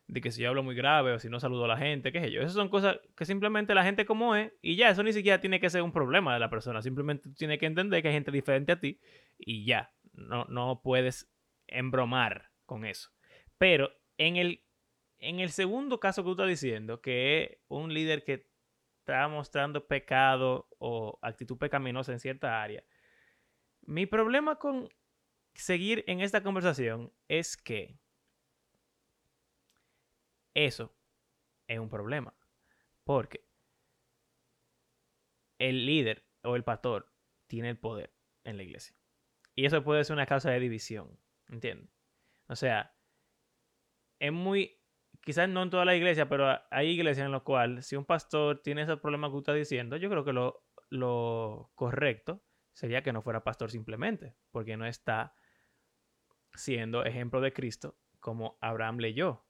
[0.08, 2.20] de que si yo hablo muy grave o si no saludo a la gente, qué
[2.20, 2.40] sé yo.
[2.40, 5.60] Esas son cosas que simplemente la gente como es y ya, eso ni siquiera tiene
[5.60, 8.72] que ser un problema de la persona, simplemente tienes que entender que hay gente diferente
[8.72, 9.00] a ti
[9.38, 11.30] y ya, no, no puedes
[11.66, 13.10] embromar con eso.
[13.58, 14.64] Pero en el
[15.20, 18.46] En el segundo caso que tú estás diciendo, que es un líder que
[19.00, 22.84] está mostrando pecado o actitud pecaminosa en cierta área,
[23.82, 24.88] mi problema con
[25.54, 27.98] seguir en esta conversación es que
[30.54, 30.94] eso
[31.66, 32.32] es un problema.
[33.04, 33.44] Porque
[35.58, 37.12] el líder o el pastor
[37.48, 38.12] tiene el poder
[38.44, 38.94] en la iglesia.
[39.56, 41.18] Y eso puede ser una causa de división.
[41.48, 41.90] ¿Entiendes?
[42.46, 42.94] O sea,
[44.18, 44.80] es muy.
[45.20, 48.62] Quizás no en toda la iglesia, pero hay iglesias en las cuales si un pastor
[48.62, 52.42] tiene ese problema que usted está diciendo, yo creo que lo, lo correcto
[52.72, 55.34] sería que no fuera pastor simplemente, porque no está
[56.54, 59.44] siendo ejemplo de Cristo como Abraham leyó.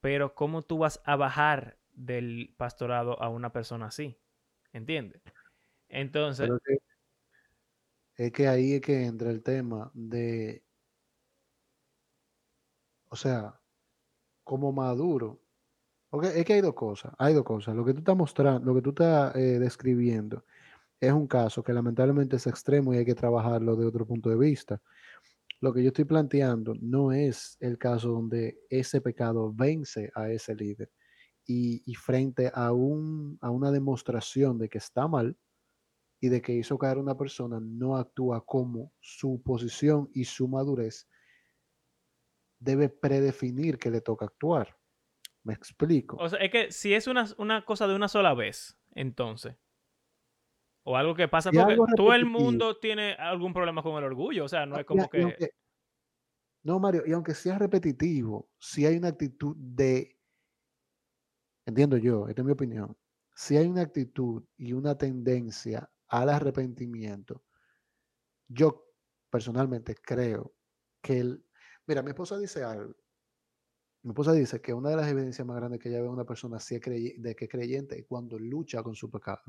[0.00, 4.20] Pero ¿cómo tú vas a bajar del pastorado a una persona así?
[4.72, 5.22] ¿Entiendes?
[5.88, 6.50] Entonces...
[8.16, 10.64] es que ahí es que entra el tema de,
[13.14, 13.60] o sea,
[14.42, 15.40] como maduro.
[16.10, 17.76] Porque es que hay dos cosas, hay dos cosas.
[17.76, 20.44] Lo que tú estás mostrando, lo que tú estás eh, describiendo
[21.00, 24.36] es un caso que lamentablemente es extremo y hay que trabajarlo de otro punto de
[24.36, 24.82] vista.
[25.60, 30.56] Lo que yo estoy planteando no es el caso donde ese pecado vence a ese
[30.56, 30.90] líder
[31.46, 35.36] y, frente a, un, a una demostración de que está mal
[36.20, 40.48] y de que hizo caer a una persona, no actúa como su posición y su
[40.48, 41.06] madurez
[42.64, 44.76] debe predefinir que le toca actuar.
[45.42, 46.16] Me explico.
[46.18, 49.56] O sea, es que si es una, una cosa de una sola vez, entonces,
[50.82, 54.44] o algo que pasa porque todo el mundo tiene algún problema con el orgullo.
[54.44, 55.50] O sea, no es como que...
[56.62, 60.18] no, Mario, y aunque sea repetitivo, si hay una actitud de...
[61.66, 62.96] Entiendo yo, esta es mi opinión.
[63.34, 67.44] Si hay una actitud y una tendencia al arrepentimiento,
[68.48, 68.86] yo
[69.30, 70.54] personalmente creo
[71.02, 71.44] que el...
[71.86, 72.94] Mira, mi esposa dice algo.
[74.02, 76.24] Mi esposa dice que una de las evidencias más grandes que ella ve en una
[76.24, 79.42] persona así de que creyente es cuando lucha con su pecado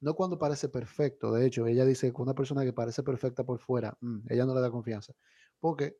[0.00, 1.32] no cuando parece perfecto.
[1.32, 4.54] De hecho, ella dice que una persona que parece perfecta por fuera, mm, ella no
[4.54, 5.14] le da confianza.
[5.58, 5.98] Porque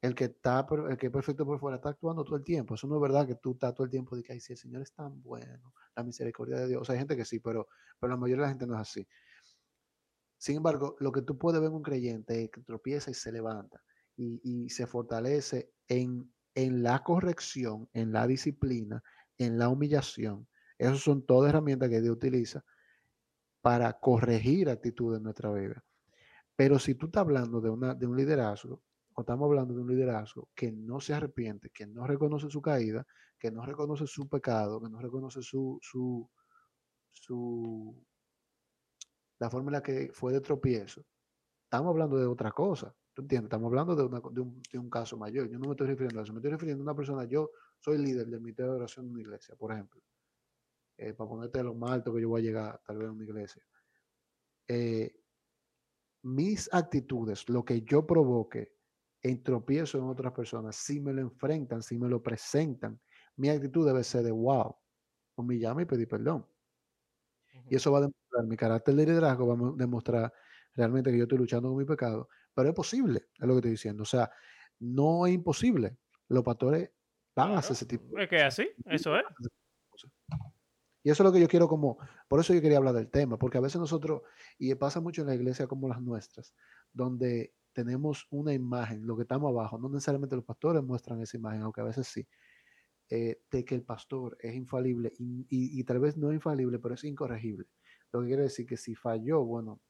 [0.00, 2.74] el que está el que es perfecto por fuera está actuando todo el tiempo.
[2.74, 4.58] Eso no es verdad que tú estás todo el tiempo de que ay, si el
[4.58, 6.82] Señor es tan bueno, la misericordia de Dios.
[6.82, 7.68] O sea, hay gente que sí, pero,
[7.98, 9.06] pero la mayoría de la gente no es así.
[10.38, 13.30] Sin embargo, lo que tú puedes ver en un creyente es que tropieza y se
[13.30, 13.82] levanta
[14.20, 19.02] y, se fortalece en, en la corrección, en la disciplina,
[19.38, 20.46] en la humillación.
[20.78, 22.64] Esas son todas herramientas que Dios utiliza
[23.62, 25.82] para corregir actitudes en nuestra vida.
[26.56, 28.82] Pero si tú estás hablando de, una, de un liderazgo,
[29.14, 33.06] o estamos hablando de un liderazgo que no se arrepiente, que no reconoce su caída,
[33.38, 36.30] que no reconoce su pecado, que no reconoce su, su,
[37.10, 38.04] su
[39.38, 41.04] la forma en la que fue de tropiezo,
[41.64, 42.94] estamos hablando de otra cosa.
[43.20, 43.48] ¿Tú entiendes?
[43.48, 44.02] Estamos hablando de,
[44.32, 45.46] de, un, de, un, caso mayor.
[45.50, 46.32] Yo no me estoy refiriendo a eso.
[46.32, 47.24] Me estoy refiriendo a una persona.
[47.24, 50.00] Yo soy líder del ministerio de oración de una iglesia, por ejemplo.
[50.96, 53.24] Eh, para ponerte lo más alto que yo voy a llegar tal vez a una
[53.24, 53.62] iglesia.
[54.68, 55.14] Eh,
[56.22, 58.72] mis actitudes, lo que yo provoque
[59.20, 62.98] en tropiezo en otras personas, si me lo enfrentan, si me lo presentan,
[63.36, 64.74] mi actitud debe ser de wow,
[65.36, 66.46] humillarme y pedir perdón.
[67.68, 70.32] Y eso va a demostrar mi carácter de liderazgo, va a demostrar
[70.72, 73.70] realmente que yo estoy luchando con mi pecado, pero es posible, es lo que estoy
[73.72, 74.02] diciendo.
[74.02, 74.30] O sea,
[74.78, 75.96] no es imposible.
[76.28, 76.90] Los pastores
[77.34, 78.18] van a hacer ese tipo.
[78.18, 79.24] Es que así, eso es.
[81.02, 81.98] Y eso es lo que yo quiero como,
[82.28, 84.22] por eso yo quería hablar del tema, porque a veces nosotros,
[84.58, 86.54] y pasa mucho en la iglesia como las nuestras,
[86.92, 91.62] donde tenemos una imagen, lo que estamos abajo, no necesariamente los pastores muestran esa imagen,
[91.62, 92.26] aunque a veces sí,
[93.08, 97.66] eh, de que el pastor es infalible y, tal vez no infalible, pero es incorregible.
[98.12, 99.80] Lo que quiere decir que si falló, bueno,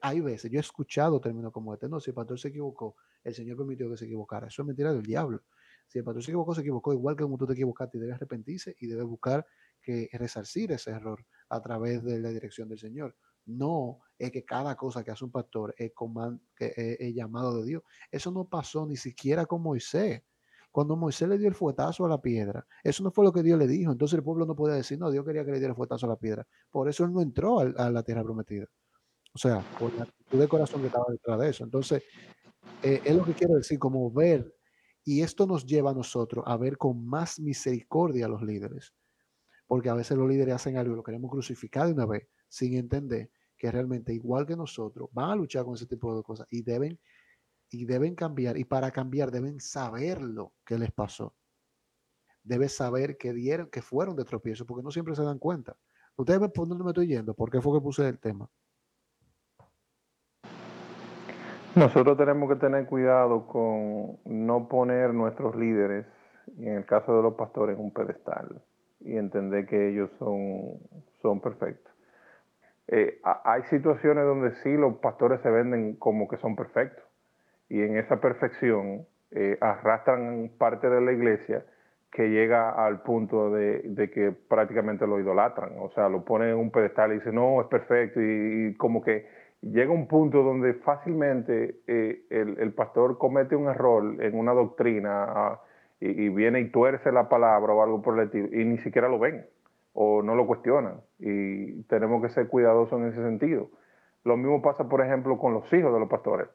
[0.00, 3.34] hay veces, yo he escuchado términos como este, no, si el pastor se equivocó, el
[3.34, 4.46] Señor permitió que se equivocara.
[4.48, 5.42] Eso es mentira del diablo.
[5.86, 8.16] Si el pastor se equivocó, se equivocó igual que como tú te equivocaste y debes
[8.16, 9.46] arrepentirse y debes buscar
[9.82, 13.16] que resarcir ese error a través de la dirección del Señor.
[13.46, 15.92] No es que cada cosa que hace un pastor es,
[16.54, 17.82] que es, llamado de Dios.
[18.10, 20.22] Eso no pasó ni siquiera con Moisés.
[20.70, 23.58] Cuando Moisés le dio el fuetazo a la piedra, eso no fue lo que Dios
[23.58, 23.90] le dijo.
[23.90, 26.10] Entonces el pueblo no podía decir, no, Dios quería que le diera el fuetazo a
[26.10, 26.46] la piedra.
[26.70, 28.66] Por eso él no entró a, la tierra prometida.
[29.32, 31.64] O sea, por la actitud de corazón que estaba detrás de eso.
[31.64, 32.02] Entonces,
[32.82, 34.54] eh, es lo que quiero decir, como ver,
[35.04, 38.92] y esto nos lleva a nosotros a ver con más misericordia a los líderes
[39.68, 42.74] porque a veces los líderes hacen algo y lo queremos crucificar de una vez, sin
[42.74, 46.62] entender que realmente igual que nosotros van a luchar con ese tipo de cosas y
[46.62, 46.98] deben
[47.70, 51.36] y deben cambiar y para cambiar deben saber lo que les pasó.
[52.42, 55.76] Deben saber que dieron que fueron de tropiezo porque no siempre se dan cuenta.
[56.16, 58.50] Ustedes ven por dónde me estoy yendo, por qué fue que puse el tema.
[61.78, 66.06] Nosotros tenemos que tener cuidado con no poner nuestros líderes
[66.56, 68.60] y en el caso de los pastores en un pedestal
[69.00, 70.78] y entender que ellos son,
[71.22, 71.92] son perfectos.
[72.88, 77.04] Eh, hay situaciones donde sí los pastores se venden como que son perfectos
[77.68, 81.64] y en esa perfección eh, arrastran parte de la iglesia
[82.10, 86.70] que llega al punto de, que prácticamente lo idolatran, o sea, lo ponen en un
[86.70, 89.28] pedestal y dicen, no, es perfecto, y, como que
[89.60, 95.62] llega un punto donde fácilmente eh, el, pastor comete un error en una doctrina ah,
[96.00, 99.18] y, viene y tuerce la palabra o algo por el estilo, y ni siquiera lo
[99.18, 99.46] ven
[99.94, 103.68] o no lo cuestionan, y tenemos que ser cuidadosos en ese sentido.
[104.24, 106.48] Lo mismo pasa, por ejemplo, con los hijos de los pastores.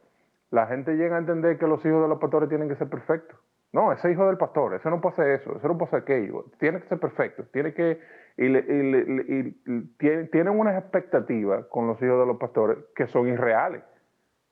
[0.50, 3.38] La gente llega a entender que los hijos de los pastores tienen que ser perfectos
[3.74, 6.46] no, ese hijo del pastor, ese no pasa eso, ese no pasa aquello.
[6.60, 8.00] Tiene que ser perfecto, tiene que.
[8.36, 9.52] Y,
[9.98, 13.84] tienen unas expectativas con los hijos de los pastores que son irreales.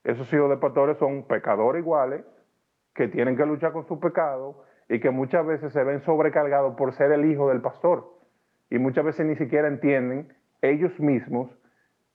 [0.03, 2.23] Esos hijos de pastores son pecadores iguales,
[2.93, 6.93] que tienen que luchar con su pecado y que muchas veces se ven sobrecargados por
[6.93, 8.05] ser el hijo del pastor.
[8.69, 11.49] Y muchas veces ni siquiera entienden ellos mismos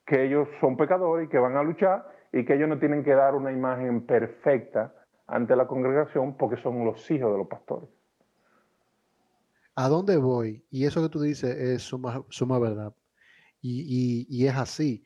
[0.04, 3.14] que ellos son pecadores y que van a luchar y que ellos no tienen que
[3.14, 4.94] dar una imagen perfecta
[5.26, 7.88] ante la congregación porque son los hijos de los pastores.
[9.76, 10.64] ¿A dónde voy?
[10.70, 12.94] Y eso que tú dices es suma, suma verdad.
[13.60, 15.04] Y, es así.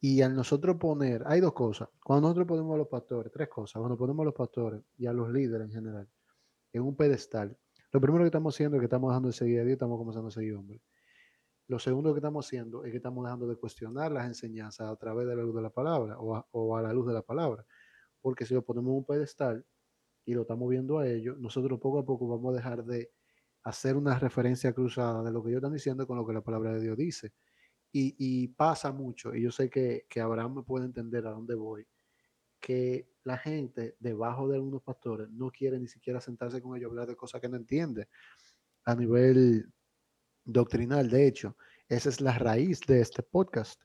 [0.00, 1.88] Y al nosotros poner, hay dos cosas.
[2.04, 3.80] Cuando nosotros ponemos a los pastores, tres cosas.
[3.80, 6.08] Cuando ponemos a los pastores y a los líderes en general
[6.72, 7.56] en un pedestal,
[7.92, 10.28] lo primero que estamos haciendo es que estamos dejando de seguir a Dios, estamos comenzando
[10.28, 10.82] a seguir hombre.
[11.68, 15.26] Lo segundo que estamos haciendo es que estamos dejando de cuestionar las enseñanzas a través
[15.26, 17.64] de la luz de la palabra o a la luz de la palabra
[18.26, 19.64] porque si lo ponemos en un pedestal
[20.24, 23.12] y lo estamos viendo a ellos, nosotros poco a poco vamos a dejar de
[23.66, 26.72] hacer una referencia cruzada de lo que ellos están diciendo con lo que la palabra
[26.74, 27.32] de Dios dice.
[27.92, 31.86] Y, pasa mucho, y yo sé que, Abraham me puede entender a dónde voy,
[32.60, 36.90] que la gente debajo de algunos pastores no quiere ni siquiera sentarse con ellos a
[36.90, 38.08] hablar de cosas que no entiende
[38.84, 39.72] a nivel
[40.44, 41.08] doctrinal.
[41.08, 41.56] De hecho,
[41.88, 43.80] esa es la raíz de este podcast.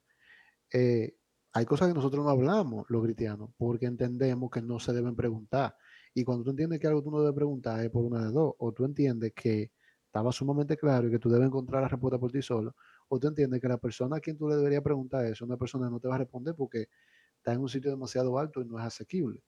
[0.74, 1.16] Eh,
[1.54, 5.76] hay cosas que nosotros no hablamos, los cristianos, porque entendemos que no se deben preguntar.
[6.14, 8.54] Y cuando tú entiendes que algo tú no debes preguntar es por una de dos,
[8.58, 9.72] o tú entiendes que
[10.06, 12.76] estaba sumamente claro y que tú debes encontrar la respuesta por ti solo,
[13.08, 15.90] o tú entiendes que la persona a quien tú le deberías preguntar eso, una persona
[15.90, 16.90] no te va a responder porque
[17.38, 19.42] está en un sitio demasiado alto y no es asequible.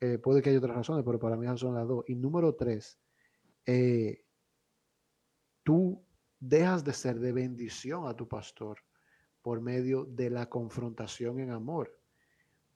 [0.00, 2.04] Eh, puede que haya otras razones, pero para mí son las dos.
[2.06, 2.98] Y número tres,
[3.66, 4.24] eh,
[5.62, 6.02] tú
[6.38, 8.78] dejas de ser de bendición a tu pastor
[9.42, 11.99] por medio de la confrontación en amor.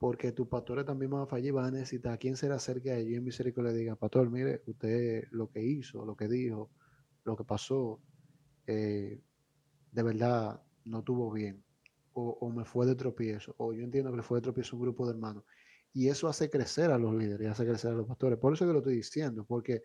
[0.05, 2.53] Porque tus pastores también van a fallar y van a necesitar a quien se le
[2.53, 6.29] acerque a ellos en misericordia le diga, pastor, mire, usted lo que hizo, lo que
[6.29, 6.71] dijo,
[7.25, 8.03] lo que pasó,
[8.67, 9.23] eh,
[9.93, 11.65] de verdad no tuvo bien.
[12.13, 13.55] O, me fue de tropiezo.
[13.57, 15.43] O yo entiendo que le fue de tropiezo un grupo de hermanos.
[15.95, 18.39] Y eso hace crecer a los líderes, hace crecer a los pastores.
[18.39, 19.85] Por eso que lo estoy diciendo, porque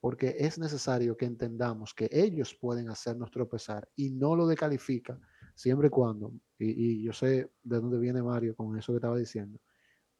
[0.00, 5.20] porque es necesario que entendamos que ellos pueden hacernos tropezar y no lo decalifica
[5.54, 9.58] siempre y cuando, y, yo sé de dónde viene Mario con eso que estaba diciendo,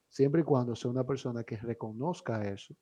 [0.08, 2.74] siempre y cuando sea una persona que reconozca eso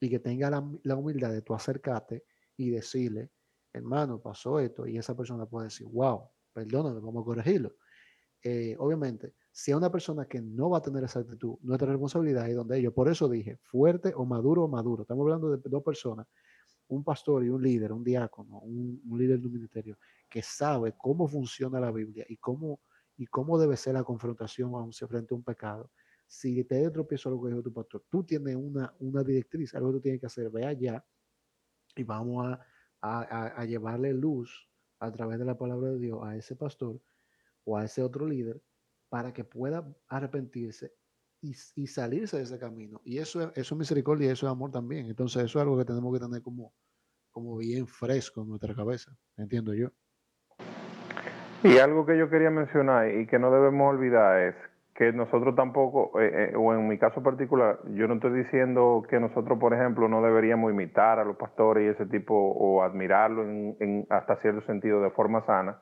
[0.00, 2.24] y que tenga la, humildad de tú acercarte
[2.56, 3.30] y decirle,
[3.72, 7.74] hermano, pasó esto, y esa persona puede decir, wow, perdóname, vamos a corregirlo.
[8.42, 12.48] Eh, obviamente, si es una persona que no va a tener esa actitud, nuestra responsabilidad
[12.48, 15.82] es donde ellos, por eso dije, fuerte o maduro o maduro, estamos hablando de dos
[15.82, 16.26] personas,
[16.94, 21.26] un pastor y un líder, un diácono, un, líder de un ministerio, que sabe cómo
[21.26, 22.80] funciona la Biblia y cómo,
[23.16, 25.90] y cómo debe ser la confrontación frente a un pecado.
[26.26, 29.88] Si te de tropiezo algo que dijo tu pastor, tú tienes una, una directriz, algo
[29.88, 31.04] que tú tienes que hacer, ve allá
[31.96, 32.60] y vamos a,
[33.00, 34.68] a, a llevarle luz
[34.98, 37.00] a través de la palabra de Dios a ese pastor
[37.64, 38.62] o a ese otro líder
[39.08, 40.94] para que pueda arrepentirse
[41.42, 43.00] y, salirse de ese camino.
[43.04, 45.06] Y eso, eso es misericordia y eso es amor también.
[45.06, 46.72] Entonces eso es algo que tenemos que tener como,
[47.58, 49.88] bien fresco en nuestra cabeza, entiendo yo.
[51.64, 54.54] Y algo que yo quería mencionar y que no debemos olvidar es
[54.94, 59.18] que nosotros tampoco, eh, eh, o en mi caso particular, yo no estoy diciendo que
[59.18, 64.06] nosotros, por ejemplo, no deberíamos imitar a los pastores y ese tipo, o admirarlo en,
[64.10, 65.78] hasta cierto sentido de forma sana,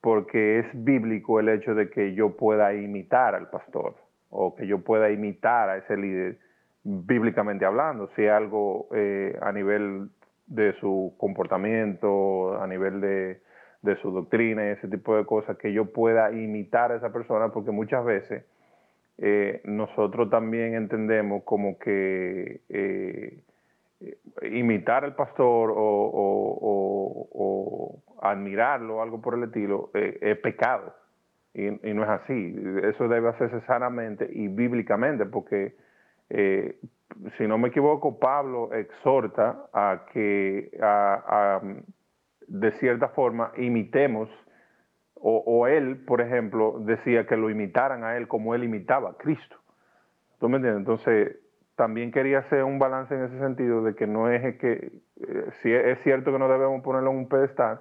[0.00, 3.96] porque es bíblico el hecho de que yo pueda imitar al pastor,
[4.30, 6.38] o que yo pueda imitar a ese líder,
[6.82, 10.08] bíblicamente hablando, si algo eh, a nivel
[10.46, 13.40] de su comportamiento, a nivel de
[13.86, 17.48] de su doctrina y ese tipo de cosas, que yo pueda imitar a esa persona,
[17.50, 18.44] porque muchas veces
[19.18, 23.40] eh, nosotros también entendemos como que eh,
[24.42, 26.72] imitar al pastor o,
[28.20, 30.92] admirarlo, algo por el estilo, es pecado.
[31.58, 32.54] Y, y, no es así.
[32.82, 35.74] Eso debe hacerse sanamente y bíblicamente, porque
[37.36, 41.60] si no me equivoco, Pablo exhorta a que a,
[42.46, 44.28] de cierta forma imitemos,
[45.14, 49.14] o, o, él, por ejemplo, decía que lo imitaran a él como él imitaba a
[49.14, 49.56] Cristo.
[50.38, 50.80] ¿Tú me entiendes?
[50.80, 51.38] Entonces,
[51.74, 55.72] también quería hacer un balance en ese sentido de que no es que, eh, si
[55.72, 57.80] es cierto que no debemos ponerlo en un pedestal,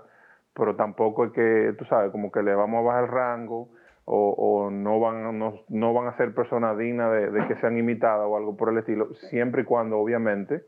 [0.55, 3.69] pero tampoco es que, tú sabes, como que le vamos a bajar el rango
[4.05, 8.55] o, no, van, no, van a ser personas dignas de, que sean imitadas o algo
[8.55, 10.63] por el estilo, siempre y cuando obviamente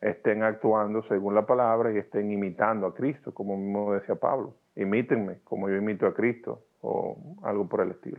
[0.00, 4.54] estén actuando según la palabra y estén imitando a Cristo, como mismo decía Pablo.
[4.74, 8.18] Imítenme como yo imito a Cristo o algo por el estilo.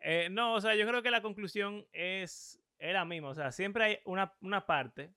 [0.00, 3.30] Eh, no, o sea, yo creo que la conclusión es, es la misma.
[3.30, 5.10] O sea, siempre hay una, una parte,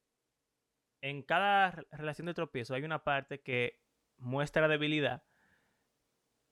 [1.02, 3.81] en cada relación de tropiezo hay una parte que
[4.22, 5.24] muestra debilidad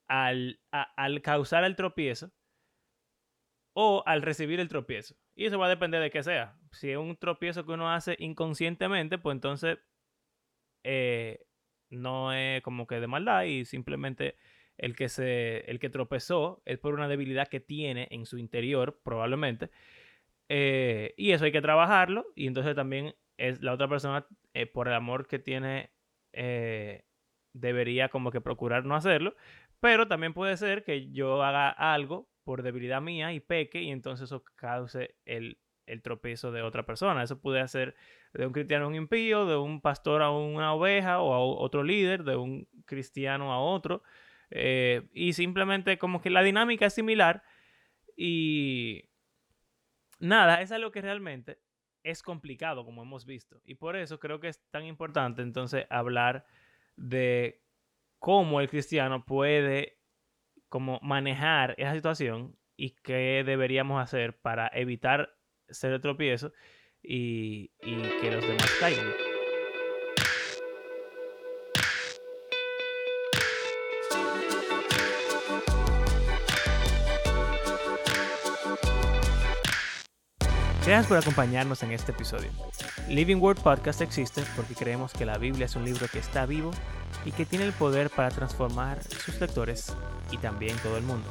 [0.07, 2.31] al, al causar el tropiezo
[3.73, 5.15] o al recibir el tropiezo.
[5.35, 6.57] Y eso va a depender de qué sea.
[6.73, 9.77] Si es un tropiezo que uno hace inconscientemente, pues entonces
[10.83, 11.45] eh,
[11.89, 14.35] no es como que de maldad y simplemente
[14.77, 18.99] el que se el que tropezó es por una debilidad que tiene en su interior
[19.03, 19.71] probablemente
[20.47, 24.87] eh, y eso hay que trabajarlo y entonces también es la otra persona eh, por
[24.87, 25.91] el amor que tiene
[27.53, 29.35] debería como que procurar no hacerlo,
[29.79, 34.25] pero también puede ser que yo haga algo por debilidad mía y peque y entonces
[34.25, 37.23] eso cause el, el tropiezo de otra persona.
[37.23, 37.95] Eso puede ser
[38.33, 41.83] de un cristiano a un impío, de un pastor a una oveja o a otro
[41.83, 44.03] líder, de un cristiano a otro.
[44.51, 47.43] Eh, y simplemente como que la dinámica es similar
[48.15, 49.05] y
[50.19, 51.59] nada, es algo que realmente
[52.03, 53.61] es complicado como hemos visto.
[53.65, 56.45] Y por eso creo que es tan importante entonces hablar
[56.99, 57.61] de
[58.19, 59.97] cómo el cristiano puede
[60.67, 65.35] como manejar esa situación y qué deberíamos hacer para evitar
[65.69, 66.53] ser el tropiezo
[67.01, 69.28] y, y que los demás caigan.
[80.89, 82.49] Gracias por acompañarnos en este episodio.
[83.07, 86.71] Living Word Podcast existe porque creemos que la Biblia es un libro que está vivo
[87.25, 89.93] y que tiene el poder para transformar sus lectores
[90.31, 91.27] y también todo el mundo.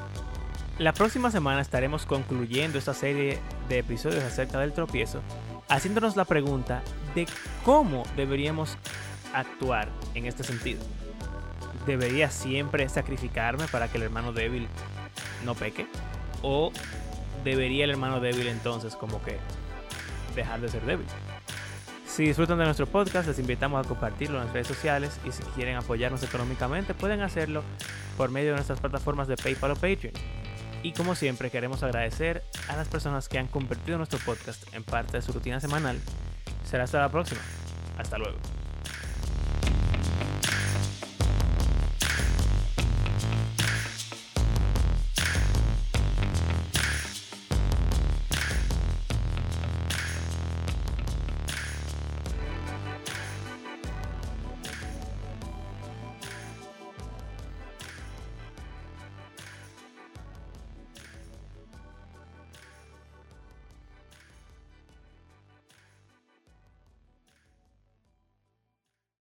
[0.79, 5.23] La próxima semana estaremos concluyendo esta serie de episodios acerca del tropiezo,
[5.69, 6.81] haciéndonos la pregunta
[7.17, 7.27] de
[7.65, 8.77] cómo deberíamos
[9.35, 10.85] actuar en este sentido.
[11.85, 14.69] ¿Debería siempre sacrificarme para que el hermano débil
[15.45, 15.89] no peque?
[16.43, 16.71] ¿O
[17.49, 19.39] debería el hermano débil entonces como que
[20.35, 21.07] dejar de ser débil?
[22.07, 25.43] Si disfrutan de nuestro podcast, les invitamos a compartirlo en las redes sociales y si
[25.55, 27.63] quieren apoyarnos económicamente, pueden hacerlo
[28.17, 30.15] por medio de nuestras plataformas de PayPal o Patreon.
[30.83, 35.19] Y como siempre, queremos agradecer a las personas que han convertido nuestro podcast en parte
[35.19, 36.01] de su rutina semanal.
[36.65, 37.41] Será hasta la próxima.
[37.99, 38.39] Hasta luego.